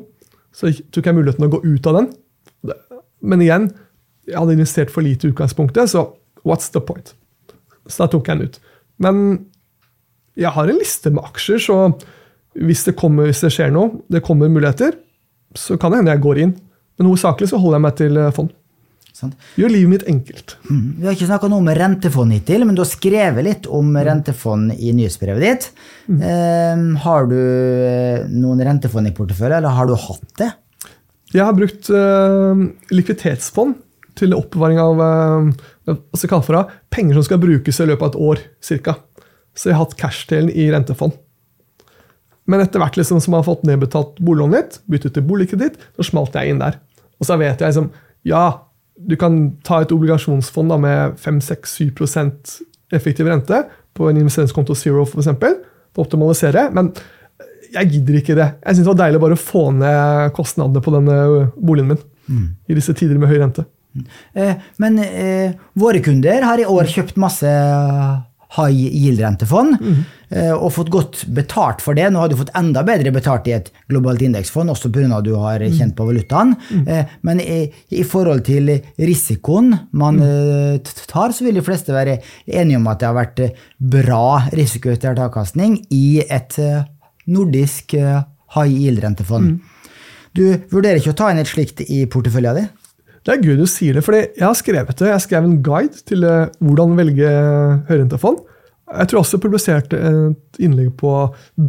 [0.55, 2.09] Så jeg tok jeg muligheten å gå ut av den.
[3.23, 3.69] Men igjen,
[4.31, 6.07] jeg hadde investert for lite i utgangspunktet, så
[6.47, 7.13] what's the point?
[7.87, 8.59] Så da tok jeg den ut.
[9.01, 9.21] Men
[10.39, 11.77] jeg har en liste med aksjer, så
[12.59, 14.95] hvis det, kommer, hvis det skjer noe, det kommer muligheter,
[15.57, 16.55] så kan det hende jeg går inn.
[16.99, 18.51] Men hovedsakelig så holder jeg meg til eh, fond.
[19.11, 19.33] Sånn.
[19.59, 20.55] Gjør livet mitt enkelt.
[20.69, 20.83] Mm.
[20.97, 24.75] Vi har ikke snakka noe om rentefond hittil, men du har skrevet litt om rentefond
[24.77, 25.67] i nyhetsbrevet ditt.
[26.15, 30.51] Eh, har du eh, noen rentefond i portefølje, eller har du hatt det?
[31.31, 33.77] Jeg har brukt eh, likviditetsfond
[34.19, 35.97] til oppbevaring av eh,
[36.31, 38.43] for det, penger som skal brukes i løpet av et år.
[38.63, 38.95] Cirka.
[39.57, 41.17] Så jeg har hatt cash-delen i rentefond.
[42.49, 46.07] Men etter hvert liksom, som jeg har fått nedbetalt boliglånet mitt, byttet til boligkreditt, så
[46.07, 46.79] smalt jeg inn der.
[47.19, 47.91] Og så vet jeg liksom
[48.27, 48.67] Ja,
[49.01, 52.59] du kan ta et obligasjonsfond da, med 5-6-7%
[52.93, 53.63] effektiv rente
[53.97, 55.31] på en investeringskonto Zero, f.eks.
[55.91, 56.67] For å optimalisere.
[56.75, 56.91] Men
[57.71, 58.47] jeg gidder ikke det.
[58.61, 61.17] Jeg synes det var deilig bare å få ned kostnadene på denne
[61.55, 62.03] boligen min
[62.69, 63.65] i disse tider med høy rente.
[64.33, 67.51] Eh, men eh, våre kunder har i år kjøpt masse
[68.51, 72.09] high yield-rentefond eh, og fått godt betalt for det.
[72.11, 75.07] Nå har du fått enda bedre betalt i et globalt indeksfond, også pga.
[75.17, 76.55] at du har kjent på valutaen.
[76.83, 77.61] Eh, men i,
[77.95, 80.91] i forhold til risikoen man mm.
[81.07, 83.43] tar, så vil de fleste være enige om at det har vært
[83.79, 86.59] bra risikoutert avkastning i et
[87.31, 89.61] nordisk high yield-rentefond.
[90.35, 92.69] Du vurderer ikke å ta inn et slikt i porteføljen din?
[93.21, 95.09] Det er gøy du sier det, for jeg har skrevet det.
[95.11, 97.33] Jeg skrev en guide til eh, hvordan velge
[97.89, 98.39] høyrentefond.
[98.91, 101.11] Jeg tror også jeg publiserte et innlegg på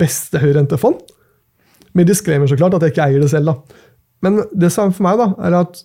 [0.01, 1.03] beste høyrentefond.
[1.93, 3.53] Med disclaimer så klart at jeg ikke eier det selv.
[3.53, 3.83] da.
[4.25, 5.83] Men det samme for meg da, er at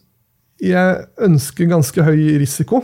[0.63, 2.81] jeg ønsker ganske høy risiko.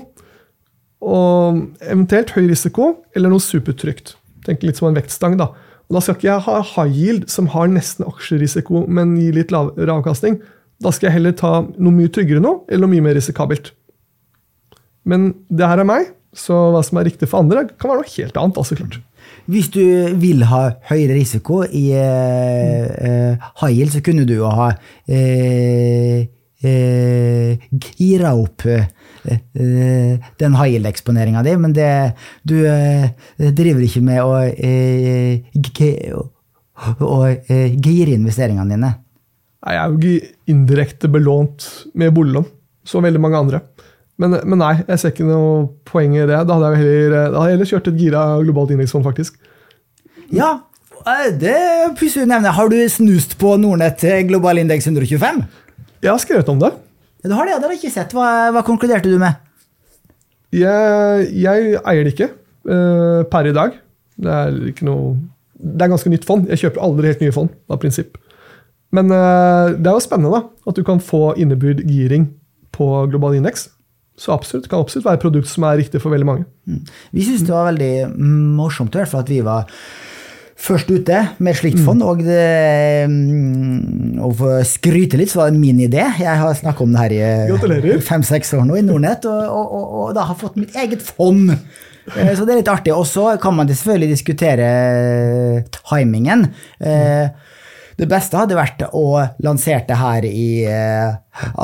[1.03, 4.17] Og eventuelt høy risiko eller noe supertrygt.
[4.45, 5.37] Tenk litt som en vektstang.
[5.39, 5.53] Da
[5.89, 9.51] Og da skal ikke jeg ha high yield som har nesten aksjerisiko, men gir litt
[9.51, 10.39] lavere avkastning.
[10.83, 13.71] Da skal jeg heller ta noe mye tryggere nå, eller noe mye mer risikabelt.
[15.07, 18.13] Men det her er meg, så hva som er riktig for andre, kan være noe
[18.15, 18.59] helt annet.
[18.59, 18.99] altså klart.
[19.51, 19.83] Hvis du
[20.19, 24.69] vil ha høyere risiko i eh, eh, high yield, så kunne du jo ha
[25.07, 26.23] eh,
[26.63, 27.65] eh,
[27.97, 28.87] gira opp eh,
[29.27, 31.89] eh, den high yield-eksponeringa di, men det,
[32.47, 33.11] du eh,
[33.51, 35.43] driver ikke med å, eh,
[36.15, 36.25] å,
[37.03, 38.93] å eh, gire investeringene dine.
[39.63, 42.45] Jeg er jo ikke indirekte belånt med boliglån,
[42.87, 43.61] som veldig mange andre.
[44.19, 45.53] Men, men nei, jeg ser ikke noe
[45.87, 46.35] poeng i det.
[46.35, 49.39] Da hadde jeg heller, da hadde jeg heller kjørt et gira globalt indeksfond, faktisk.
[50.33, 50.51] Ja,
[51.05, 52.51] eh, det er pussig å nevne.
[52.53, 55.41] Har du snust på Nordnett global indeks 125?
[56.03, 56.73] Jeg har skrevet om det.
[57.23, 58.13] Ja, Du har det, det har jeg ikke sett.
[58.13, 59.39] Hva, hva konkluderte du med?
[60.53, 63.79] Jeg, jeg eier det ikke eh, per i dag.
[64.19, 65.15] Det er ikke noe
[65.57, 66.45] Det er ganske nytt fond.
[66.51, 68.19] Jeg kjøper aldri helt nye fond av prinsipp.
[68.93, 72.27] Men eh, det er jo spennende da, at du kan få innebygd giring
[72.73, 73.67] på global indeks.
[74.17, 76.43] Så absolutt, det kan absolutt være et produkt som er riktig for veldig mange.
[77.13, 77.93] Vi syns det var veldig
[78.59, 79.65] morsomt i hvert fall at vi var
[80.63, 82.03] først ute med et slikt fond.
[82.05, 84.29] Og det, mm, å
[84.69, 86.05] skryte litt, så var det min idé.
[86.21, 89.97] Jeg har snakka om det her i fem-seks år nå i Nordnett, og, og, og,
[90.03, 91.49] og da har fått mitt eget fond.
[92.13, 92.93] Eh, Så det er litt artig.
[92.93, 94.69] Og så kan man selvfølgelig diskutere
[95.81, 96.45] timingen.
[96.79, 97.27] Eh,
[98.03, 99.05] Det beste hadde vært å
[99.45, 101.13] lansere det her i eh,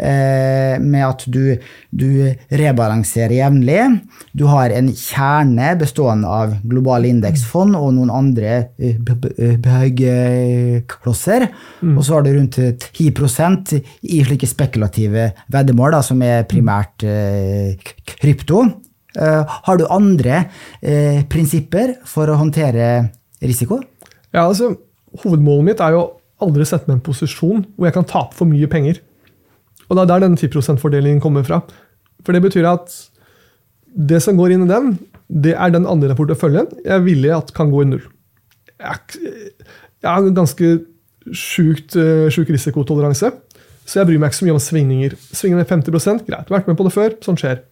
[0.00, 1.52] eh, med at du,
[1.94, 2.08] du
[2.50, 4.00] rebalanserer jevnlig.
[4.34, 10.82] Du har en kjerne bestående av globale indeksfond og noen andre eh, b- b- eh.
[10.98, 13.76] Og så har du rundt 10%
[14.08, 17.04] i slike spekulative veddemål, da, som er primært
[18.18, 18.64] krypto.
[19.16, 20.42] Eh, har du andre
[20.82, 23.08] eh, prinsipper for å håndtere
[23.40, 23.80] risiko?
[24.34, 24.74] Ja, altså,
[25.22, 26.02] hovedmålet mitt er jo
[26.44, 29.00] aldri sette meg i en posisjon hvor jeg kan tape for mye penger.
[29.88, 31.62] Og det er der den 10 %-fordelingen kommer fra.
[32.26, 32.92] For det betyr at
[33.88, 34.92] det som går inn i den,
[35.28, 38.04] det er den andre porteføljen jeg er villig at kan gå i null.
[38.78, 39.22] Jeg,
[40.04, 40.70] jeg har ganske
[41.34, 43.32] sjukt, uh, sjuk risikotoleranse,
[43.88, 45.16] så jeg bryr meg ikke så mye om svingninger.
[45.32, 47.62] Svinger med 50% greit, vært med på det før, sånn skjer.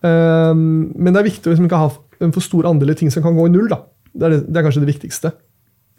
[0.00, 1.90] Um, men det er viktig å liksom ikke ha
[2.24, 3.68] en for stor andel ting som kan gå i null.
[3.70, 5.34] Det, er, det er kanskje det viktigste.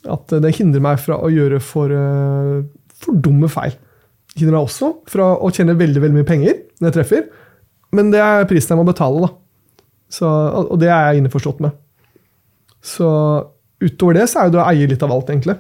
[0.10, 2.62] At det hindrer meg fra å gjøre for, uh,
[3.02, 3.76] for dumme feil.
[4.32, 7.26] Det hindrer meg også fra å tjene veldig veldig mye penger når jeg treffer,
[7.92, 9.28] men det er prisen jeg må betale.
[9.28, 9.32] da.
[10.12, 11.76] Så, og det er jeg innforstått med.
[12.82, 13.08] Så
[13.82, 15.58] utover det så er jo det å eie litt av alt, egentlig.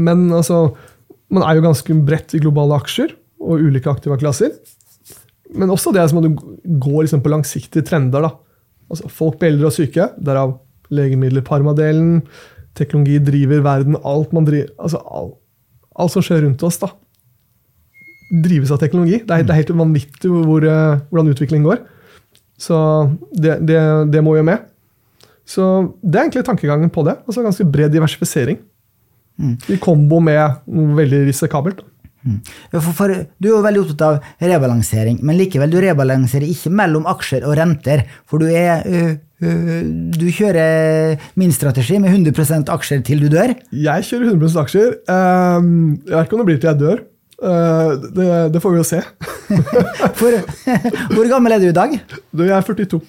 [0.00, 0.72] Men altså,
[1.32, 4.54] man er jo ganske bredt i globale aksjer og ulike aktive klasser.
[5.58, 6.40] Men også det som at du
[6.80, 8.24] går liksom på langsiktige trender.
[8.24, 8.32] da.
[8.90, 10.58] Altså, folk blir eldre og syke, derav
[10.92, 12.22] legemidler, parmadelen.
[12.78, 13.96] Teknologi driver verden.
[14.04, 15.38] Alt man driver, altså, alt,
[15.98, 16.88] alt som skjer rundt oss, da,
[18.44, 19.20] drives av teknologi.
[19.20, 21.82] Det er, det er helt vanvittig hvor, eh, hvordan utviklingen går.
[22.60, 22.76] Så
[23.32, 23.80] det, det,
[24.12, 24.68] det må jo med.
[25.48, 25.64] Så
[26.00, 27.18] det er egentlig tankegangen på det.
[27.26, 28.60] altså Ganske bred diversifisering.
[29.40, 29.56] Mm.
[29.74, 31.82] I kombo med noe veldig risikabelt.
[32.22, 32.38] Mm.
[32.76, 33.12] For, for,
[33.42, 37.56] du er jo veldig opptatt av rebalansering, men likevel, du rebalanserer ikke mellom aksjer og
[37.58, 38.04] renter.
[38.30, 39.78] For du er uh, uh,
[40.14, 43.56] Du kjører min strategi med 100% aksjer til du dør?
[43.74, 44.92] Jeg kjører 100 aksjer.
[45.10, 45.72] Um,
[46.06, 47.02] jeg vet ikke om det blir til jeg dør.
[47.42, 49.00] Uh, det, det, får vi jo se.
[50.20, 50.36] For,
[51.10, 51.96] hvor gammel er du i dag?
[52.30, 53.00] Du, jeg er 42.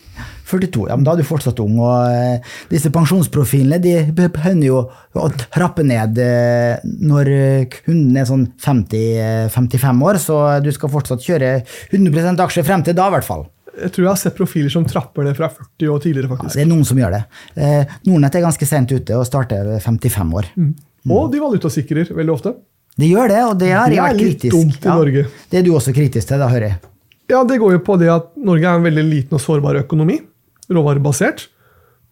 [0.50, 1.78] 42, ja, men Da er du fortsatt ung.
[1.78, 4.82] og uh, Disse pensjonsprofilene de begynner jo
[5.14, 7.30] å trappe ned uh, når
[7.78, 11.56] kunden er sånn 50-55 år, så du skal fortsatt kjøre
[11.94, 13.46] 100% aksjer frem til da, i hvert fall.
[13.74, 16.34] Jeg tror jeg har sett profiler som trapper det fra 40 år tidligere.
[16.34, 16.52] faktisk.
[16.54, 17.24] Ja, det er noen som gjør det.
[18.06, 20.52] Nordnett er ganske sent ute og starter 55 år.
[20.58, 20.76] Mm.
[21.14, 22.54] Og de valutasikrer veldig ofte.
[23.00, 24.42] Det gjør det, og det har jeg vært kritisk.
[24.44, 25.24] Det er litt dumt i ja, Norge.
[25.50, 26.82] Det er du også kritisk til, da, hører jeg.
[27.32, 30.20] Ja, det går jo på det at Norge er en veldig liten og sårbar økonomi.
[30.70, 31.48] Råvarebasert.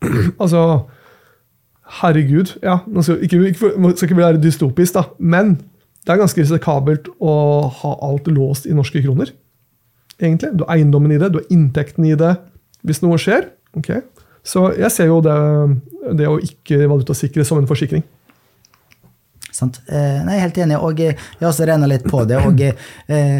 [0.41, 0.63] altså
[2.01, 2.55] Herregud.
[2.63, 5.57] ja, Man skal ikke, ikke, skal ikke være dystopisk, da, men
[6.01, 7.33] det er ganske risikabelt å
[7.81, 9.33] ha alt låst i norske kroner.
[10.21, 10.53] egentlig.
[10.57, 12.35] Du har eiendommen i det, du har inntekten i det.
[12.81, 13.51] Hvis noe skjer.
[13.77, 14.01] ok.
[14.43, 15.35] Så jeg ser jo det,
[16.17, 18.01] det å ikke valutasikre som en forsikring.
[19.61, 19.81] Sant?
[19.87, 22.41] Eh, nei, jeg helt enig, og jeg har også regna litt på det.
[22.41, 23.37] og eh,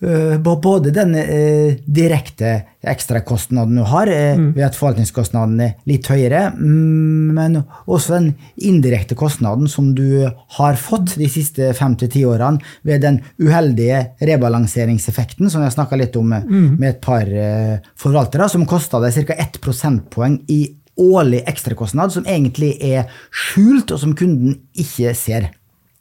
[0.00, 2.54] eh, både den eh, direkte
[2.88, 4.52] ekstrakostnaden du har eh, mm.
[4.56, 8.30] ved at forvaltningskostnaden er litt høyere, mm, men også den
[8.70, 14.04] indirekte kostnaden som du har fått de siste fem til ti årene ved den uheldige
[14.22, 16.68] rebalanseringseffekten som vi har snakka litt om mm.
[16.78, 19.40] med et par eh, forvaltere, som kosta deg ca.
[19.48, 20.62] 1 prosentpoeng i
[20.98, 25.50] årlig ekstrakostnad som egentlig er skjult, og som kunden ikke ser.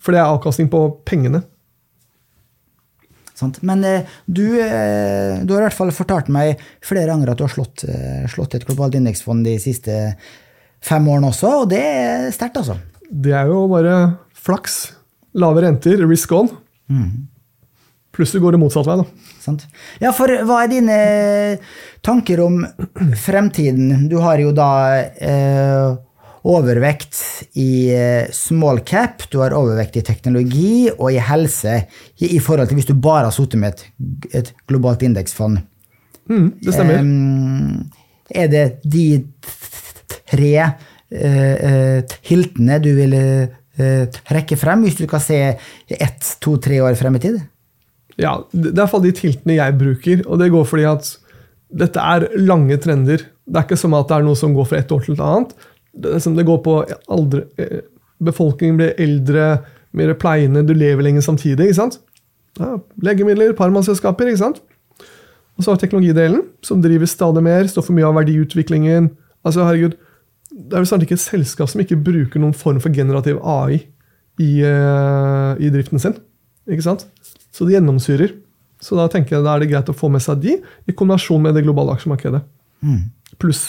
[0.00, 1.42] For det er avkastning på pengene.
[3.36, 3.58] Sant?
[3.60, 7.52] Men uh, du, du, har i hvert fall fortalt meg flere ganger at du har
[7.52, 7.84] slått,
[8.32, 9.98] slått et globalt indeksfond de siste
[10.80, 12.78] fem årene også, og det er sterkt, altså.
[13.10, 13.98] Det er jo bare
[14.32, 14.80] flaks.
[15.38, 16.48] Lave renter, risk on.
[16.90, 17.28] Mm.
[18.16, 18.96] du går det motsatt vei.
[19.00, 19.04] da.
[19.40, 19.64] Sant.
[20.02, 21.00] Ja, for hva er dine
[22.04, 22.60] tanker om
[23.16, 24.08] fremtiden?
[24.10, 24.70] Du har jo da
[25.14, 25.94] eh,
[26.42, 27.16] overvekt
[27.60, 31.78] i eh, small cap, du har overvekt i teknologi og i helse,
[32.18, 33.86] i, i forhold til hvis du bare har sittet med et,
[34.42, 35.62] et globalt indeksfond.
[36.30, 37.00] Mm, det stemmer.
[37.00, 39.06] Eh, er det de
[40.30, 40.52] tre
[41.10, 45.38] eh, hiltene du vil uh, trekke frem, hvis du kan se
[45.88, 47.40] ett, to, tre år frem i tid?
[48.20, 50.24] Ja, det er iallfall de tiltene jeg bruker.
[50.26, 51.10] Og det går fordi at
[51.80, 53.22] dette er lange trender.
[53.46, 55.24] Det er ikke som at det er noe som går fra ett år til et
[55.24, 55.54] annet.
[55.94, 56.76] Det, går på
[57.10, 57.46] aldre,
[58.20, 59.46] Befolkningen blir eldre,
[59.96, 61.70] mer pleiende, du lever lenger samtidig.
[61.70, 61.96] ikke sant?
[62.60, 64.60] Ja, legemidler, parmaselskaper, ikke sant?
[65.56, 69.10] Og så har teknologidelen, som driver stadig mer, står for mye av verdiutviklingen.
[69.44, 69.96] Altså, herregud,
[70.60, 73.80] Det er vel snart ikke et selskap som ikke bruker noen form for generativ AI
[74.40, 76.16] i, uh, i driften sin.
[76.70, 77.06] Ikke sant?
[77.50, 78.36] Så det gjennomsyrer.
[78.80, 81.42] Så da tenker jeg da er det greit å få med seg de, i kombinasjon
[81.44, 82.40] med det globale aksjemarkedet.
[82.84, 83.02] Mm.
[83.40, 83.64] Pluss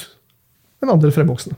[0.82, 1.58] en andre fremvoksende.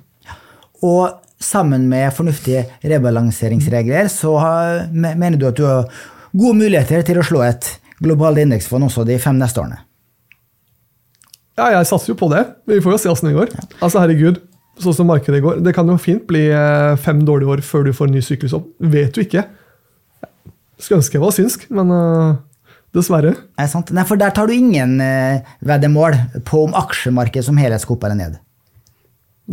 [0.83, 1.13] Og
[1.43, 5.87] sammen med fornuftige rebalanseringsregler, så har, mener du at du har
[6.33, 7.69] gode muligheter til å slå et
[8.03, 9.79] globalt indeksfond også de fem neste årene?
[11.59, 12.41] Ja, jeg satser jo på det.
[12.67, 13.51] Vi får jo se åssen det går.
[13.77, 14.41] Altså, herregud,
[14.81, 15.59] sånn som markedet går.
[15.65, 18.55] Det kan jo fint bli eh, fem dårlige år før du får en ny syklus
[18.57, 18.71] opp.
[18.79, 19.45] Vet du ikke.
[20.79, 22.39] Skulle ønske jeg var synsk, men uh,
[22.95, 23.35] dessverre.
[23.59, 23.93] Nei, sant.
[23.95, 26.17] Nei, for der tar du ingen uh, veddemål
[26.49, 28.39] på om aksjemarkedet som helhet skal opp eller ned?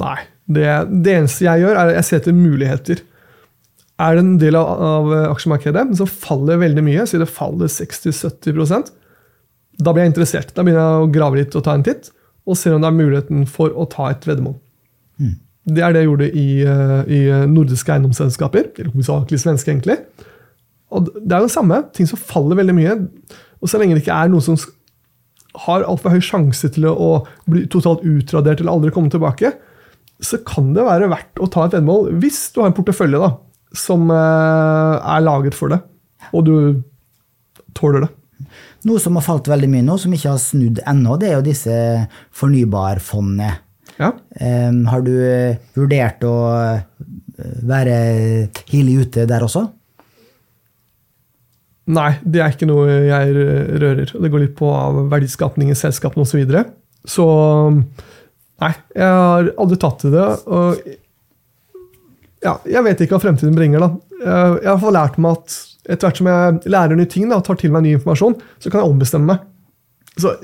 [0.01, 0.17] Nei.
[0.51, 3.05] Det, det, eneste jeg gjør, er at jeg ser etter muligheter.
[4.01, 8.91] Er det en del av, av aksjemarkedet som faller veldig mye, så det faller 60-70%
[9.81, 10.53] da blir jeg interessert.
[10.55, 12.11] Da begynner jeg å grave litt og ta en titt,
[12.49, 14.57] og ser om det er muligheten for å ta et veddemål.
[15.69, 18.71] Det er det jeg gjorde i, i nordiske eiendomsselskaper,
[19.05, 19.99] svenske, egentlig.
[20.91, 21.83] Og det er jo det samme.
[21.95, 22.97] Ting som faller veldig mye.
[23.61, 24.57] Og så lenge det ikke er noe som
[25.67, 27.11] har altfor høy sjanse til å
[27.51, 29.53] bli totalt utradert eller aldri komme tilbake,
[30.21, 33.33] så kan det være verdt å ta et veddemål hvis du har en portefølje da,
[33.77, 35.81] som er laget for det,
[36.31, 36.55] og du
[37.77, 38.11] tåler det.
[38.89, 41.49] Noe som har falt veldig mye nå, som ikke har snudd ennå, det er jo
[41.51, 41.75] disse
[42.37, 43.51] fornybarfondene.
[44.01, 44.15] Ja.
[44.41, 45.13] Um, har du
[45.77, 46.37] vurdert å
[47.69, 47.97] være
[48.65, 49.67] tidlig ute der også?
[51.91, 54.13] Nei, det er ikke noe jeg rører.
[54.13, 54.71] Det går litt på
[55.11, 56.33] verdiskapning i selskapene osv.
[56.33, 56.65] Så, videre.
[57.09, 57.27] så
[58.63, 60.27] nei, jeg har aldri tatt til det.
[60.47, 60.85] Og
[62.45, 63.83] ja, jeg vet ikke hva fremtiden bringer.
[63.83, 63.91] da.
[64.63, 65.59] Jeg har lært meg at
[65.91, 68.85] etter hvert som jeg lærer nye ting og tar til meg ny informasjon, så kan
[68.85, 69.49] jeg ombestemme meg.
[70.21, 70.37] Så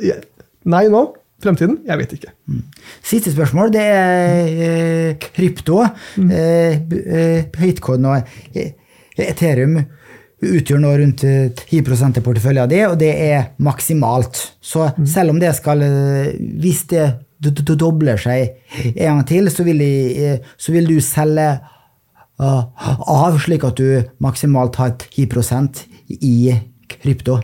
[0.66, 1.04] nei nå.
[1.42, 1.80] Fremtiden?
[1.86, 2.32] Jeg vet ikke.
[2.48, 2.62] Mm.
[3.04, 3.72] Siste spørsmål.
[3.74, 5.82] Det er eh, krypto.
[6.16, 6.32] Mm.
[6.32, 8.56] Eh, Bitcoin og
[9.16, 9.78] Ethereum
[10.46, 14.40] utgjør nå rundt 10 av porteføljen din, og det er maksimalt.
[14.60, 15.06] Så mm.
[15.08, 15.80] selv om det skal
[16.60, 17.06] Hvis det
[17.80, 18.58] dobler seg
[18.94, 21.48] en gang til, så vil, de, så vil du selge
[22.36, 25.84] av, slik at du maksimalt har 10%
[26.20, 26.36] i
[26.88, 27.40] krypto.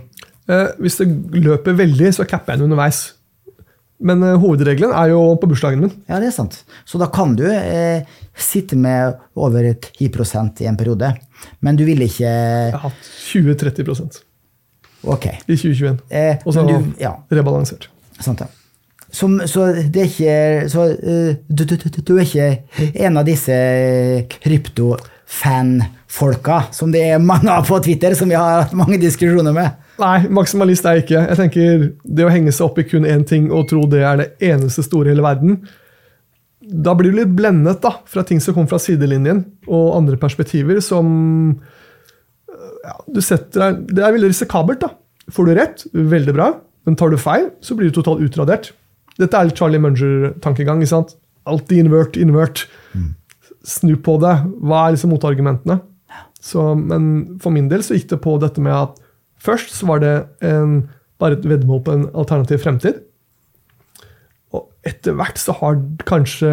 [0.50, 3.04] Eh, hvis det løper veldig, så capper jeg den underveis.
[4.02, 5.92] Men eh, hovedregelen er jo på bursdagen min.
[6.10, 6.54] Ja, det er sant.
[6.88, 8.00] Så da kan du eh,
[8.34, 9.00] sitte med
[9.38, 11.08] over 10% i en periode.
[11.60, 14.22] Men du vil ikke Jeg har hatt 20-30
[15.02, 15.34] okay.
[15.46, 15.98] i 2021.
[16.10, 17.10] Eh, Og så ja.
[17.30, 17.88] rebalansert.
[18.20, 18.46] Sant, ja.
[19.12, 22.64] Som, så det er ikke så, uh, du, du, du, du, er ikke
[23.04, 23.52] en av disse
[24.38, 29.68] kryptofanfolka som det er mange av på Twitter, som vi har hatt mange diskusjoner med?
[30.02, 31.20] Nei, maksimalist er jeg ikke.
[31.30, 34.18] Jeg tenker Det å henge seg opp i kun én ting og tro det er
[34.18, 35.60] det eneste store i hele verden,
[36.62, 40.78] da blir du litt blendet da, fra ting som kommer fra sidelinjen, og andre perspektiver
[40.84, 41.08] som
[42.82, 44.80] ja, du setter deg, Det er veldig risikabelt.
[44.82, 44.92] da.
[45.32, 46.48] Får du rett, veldig bra.
[46.86, 48.72] Men tar du feil, så blir du totalt utradert.
[49.18, 50.82] Dette er litt Charlie Munger-tankegang.
[50.82, 51.16] ikke sant?
[51.46, 52.66] Alltid invert, invert.
[52.94, 53.12] Mm.
[53.66, 54.34] Snu på det.
[54.62, 55.80] Hva er liksom motargumentene?
[56.42, 59.01] Så, men for min del så gikk det på dette med at
[59.42, 60.12] først så var det
[60.46, 60.82] en,
[61.22, 63.00] bare et veddemål på en alternativ fremtid.
[64.52, 66.50] Og etter hvert så har kanskje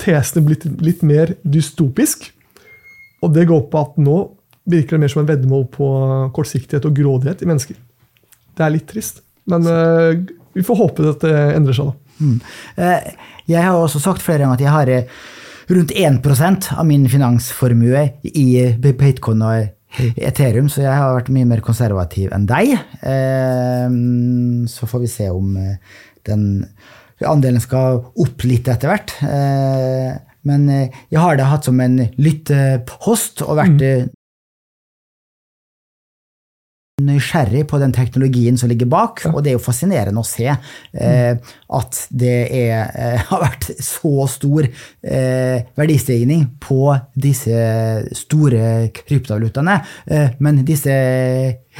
[0.00, 2.28] tesene blitt litt mer dystopisk.
[3.24, 4.18] Og det går på at nå
[4.70, 5.88] virker det mer som en veddemål på
[6.36, 7.80] kortsiktighet og grådighet i mennesker.
[8.56, 9.22] Det er litt trist.
[9.50, 10.12] Men uh,
[10.54, 12.16] vi får håpe at det endrer seg, da.
[12.20, 12.40] Mm.
[12.76, 15.20] Uh, jeg har også sagt flere ganger at jeg har uh,
[15.70, 18.48] rundt 1% av min finansformue i
[18.82, 22.76] bitcoin og Ethereum, så jeg har vært mye mer konservativ enn deg.
[24.70, 25.56] Så får vi se om
[26.28, 26.44] den
[27.26, 29.16] andelen skal opp litt etter hvert.
[30.46, 34.16] Men jeg har det hatt som en lyttepost og vært mm
[37.06, 41.52] nysgjerrig på den teknologien som ligger bak, og det er jo fascinerende å se eh,
[41.80, 47.60] at det er, eh, har vært så stor eh, verdistigning på disse
[48.16, 49.80] store kryptovalutaene.
[50.10, 50.96] Eh, men disse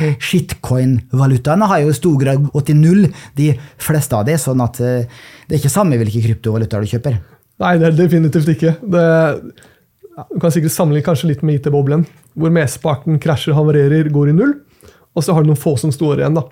[0.01, 3.53] shitcoin-valutaene har jo i stor grad gått i null, de
[3.83, 7.21] fleste av de, sånn at eh, det er ikke samme hvilke kryptovalutaer du kjøper.
[7.61, 8.77] Nei, det er definitivt ikke.
[8.81, 9.05] Det,
[10.31, 12.07] du kan sikkert sammenligne kanskje litt med IT-boblen,
[12.39, 14.55] hvor mesteparten krasjer, havarerer, går i null.
[15.17, 16.39] Og så har du noen få som står igjen.
[16.39, 16.47] da.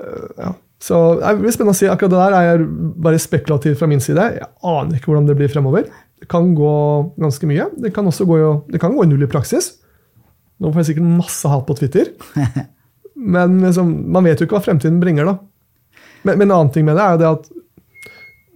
[0.00, 0.52] Uh, ja.
[0.80, 1.88] Så det blir spennende å si.
[1.92, 2.62] Akkurat det der er
[3.04, 4.30] bare spekulativt fra min side.
[4.38, 5.90] Jeg aner ikke hvordan det blir fremover.
[6.20, 6.72] Det kan gå
[7.20, 7.68] ganske mye.
[7.80, 8.40] Det kan også gå,
[8.72, 9.74] det kan gå i null i praksis.
[10.60, 12.12] Nå får jeg sikkert masse hat på Twitter.
[13.36, 15.36] Men liksom, man vet jo ikke hva fremtiden bringer, da.
[16.24, 17.46] Men, men en annen ting med det er jo det at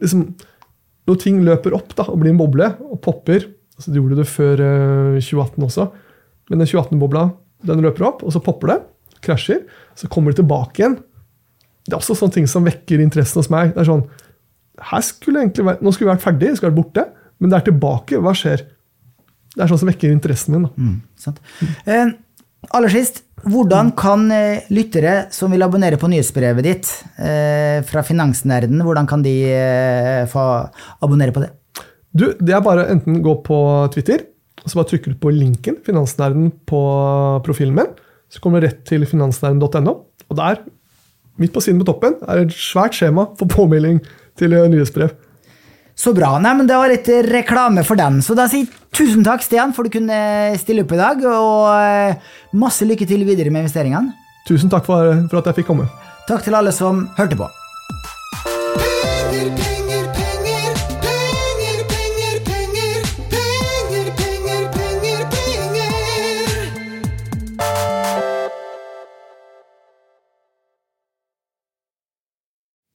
[0.05, 0.25] liksom,
[1.09, 4.27] når ting løper opp da, og blir en boble og popper altså Det gjorde det
[4.31, 5.87] før uh, 2018 også.
[6.49, 7.25] Men den 2018-bobla
[7.67, 8.77] den løper opp, og så popper det.
[9.25, 9.65] Krasjer.
[9.99, 10.99] Så kommer det tilbake igjen.
[11.85, 13.75] Det er også sånne ting som vekker interessen hos meg.
[13.75, 14.07] Det er sånn,
[14.91, 17.05] her skulle egentlig vært, Nå skulle vi vært ferdig, det skulle vært borte,
[17.39, 18.21] men det er tilbake.
[18.25, 18.65] Hva skjer?
[19.55, 20.67] Det er sånn som vekker interessen min.
[20.75, 20.97] Mm,
[21.85, 22.15] eh,
[22.75, 28.81] aller sist, hvordan kan eh, lyttere som vil abonnere på nyhetsbrevet ditt eh, fra Finansnerden,
[28.87, 30.45] hvordan kan de eh, få
[31.05, 31.53] abonnere på det?
[32.15, 33.59] Du, Det er bare enten gå på
[33.95, 34.25] Twitter,
[34.63, 36.83] og så bare trykker du på linken Finansnerden på
[37.45, 37.93] profilen min.
[38.35, 39.93] Så kommer du rett til finansnæringen.no,
[40.31, 40.65] Og der,
[41.39, 44.01] midt på siden på toppen, er et svært skjema for påmelding
[44.39, 45.15] til eh, nyhetsbrev.
[45.95, 46.33] Så bra.
[46.43, 48.19] Nei, men Det var litt reklame for den.
[48.27, 50.19] Så da sier tusen takk, Stian, for du kunne
[50.59, 51.23] stille opp i dag.
[51.31, 54.11] Og eh, masse lykke til videre med investeringene.
[54.49, 55.87] Tusen takk for, for at jeg fikk komme.
[56.27, 57.47] Takk til alle som hørte på.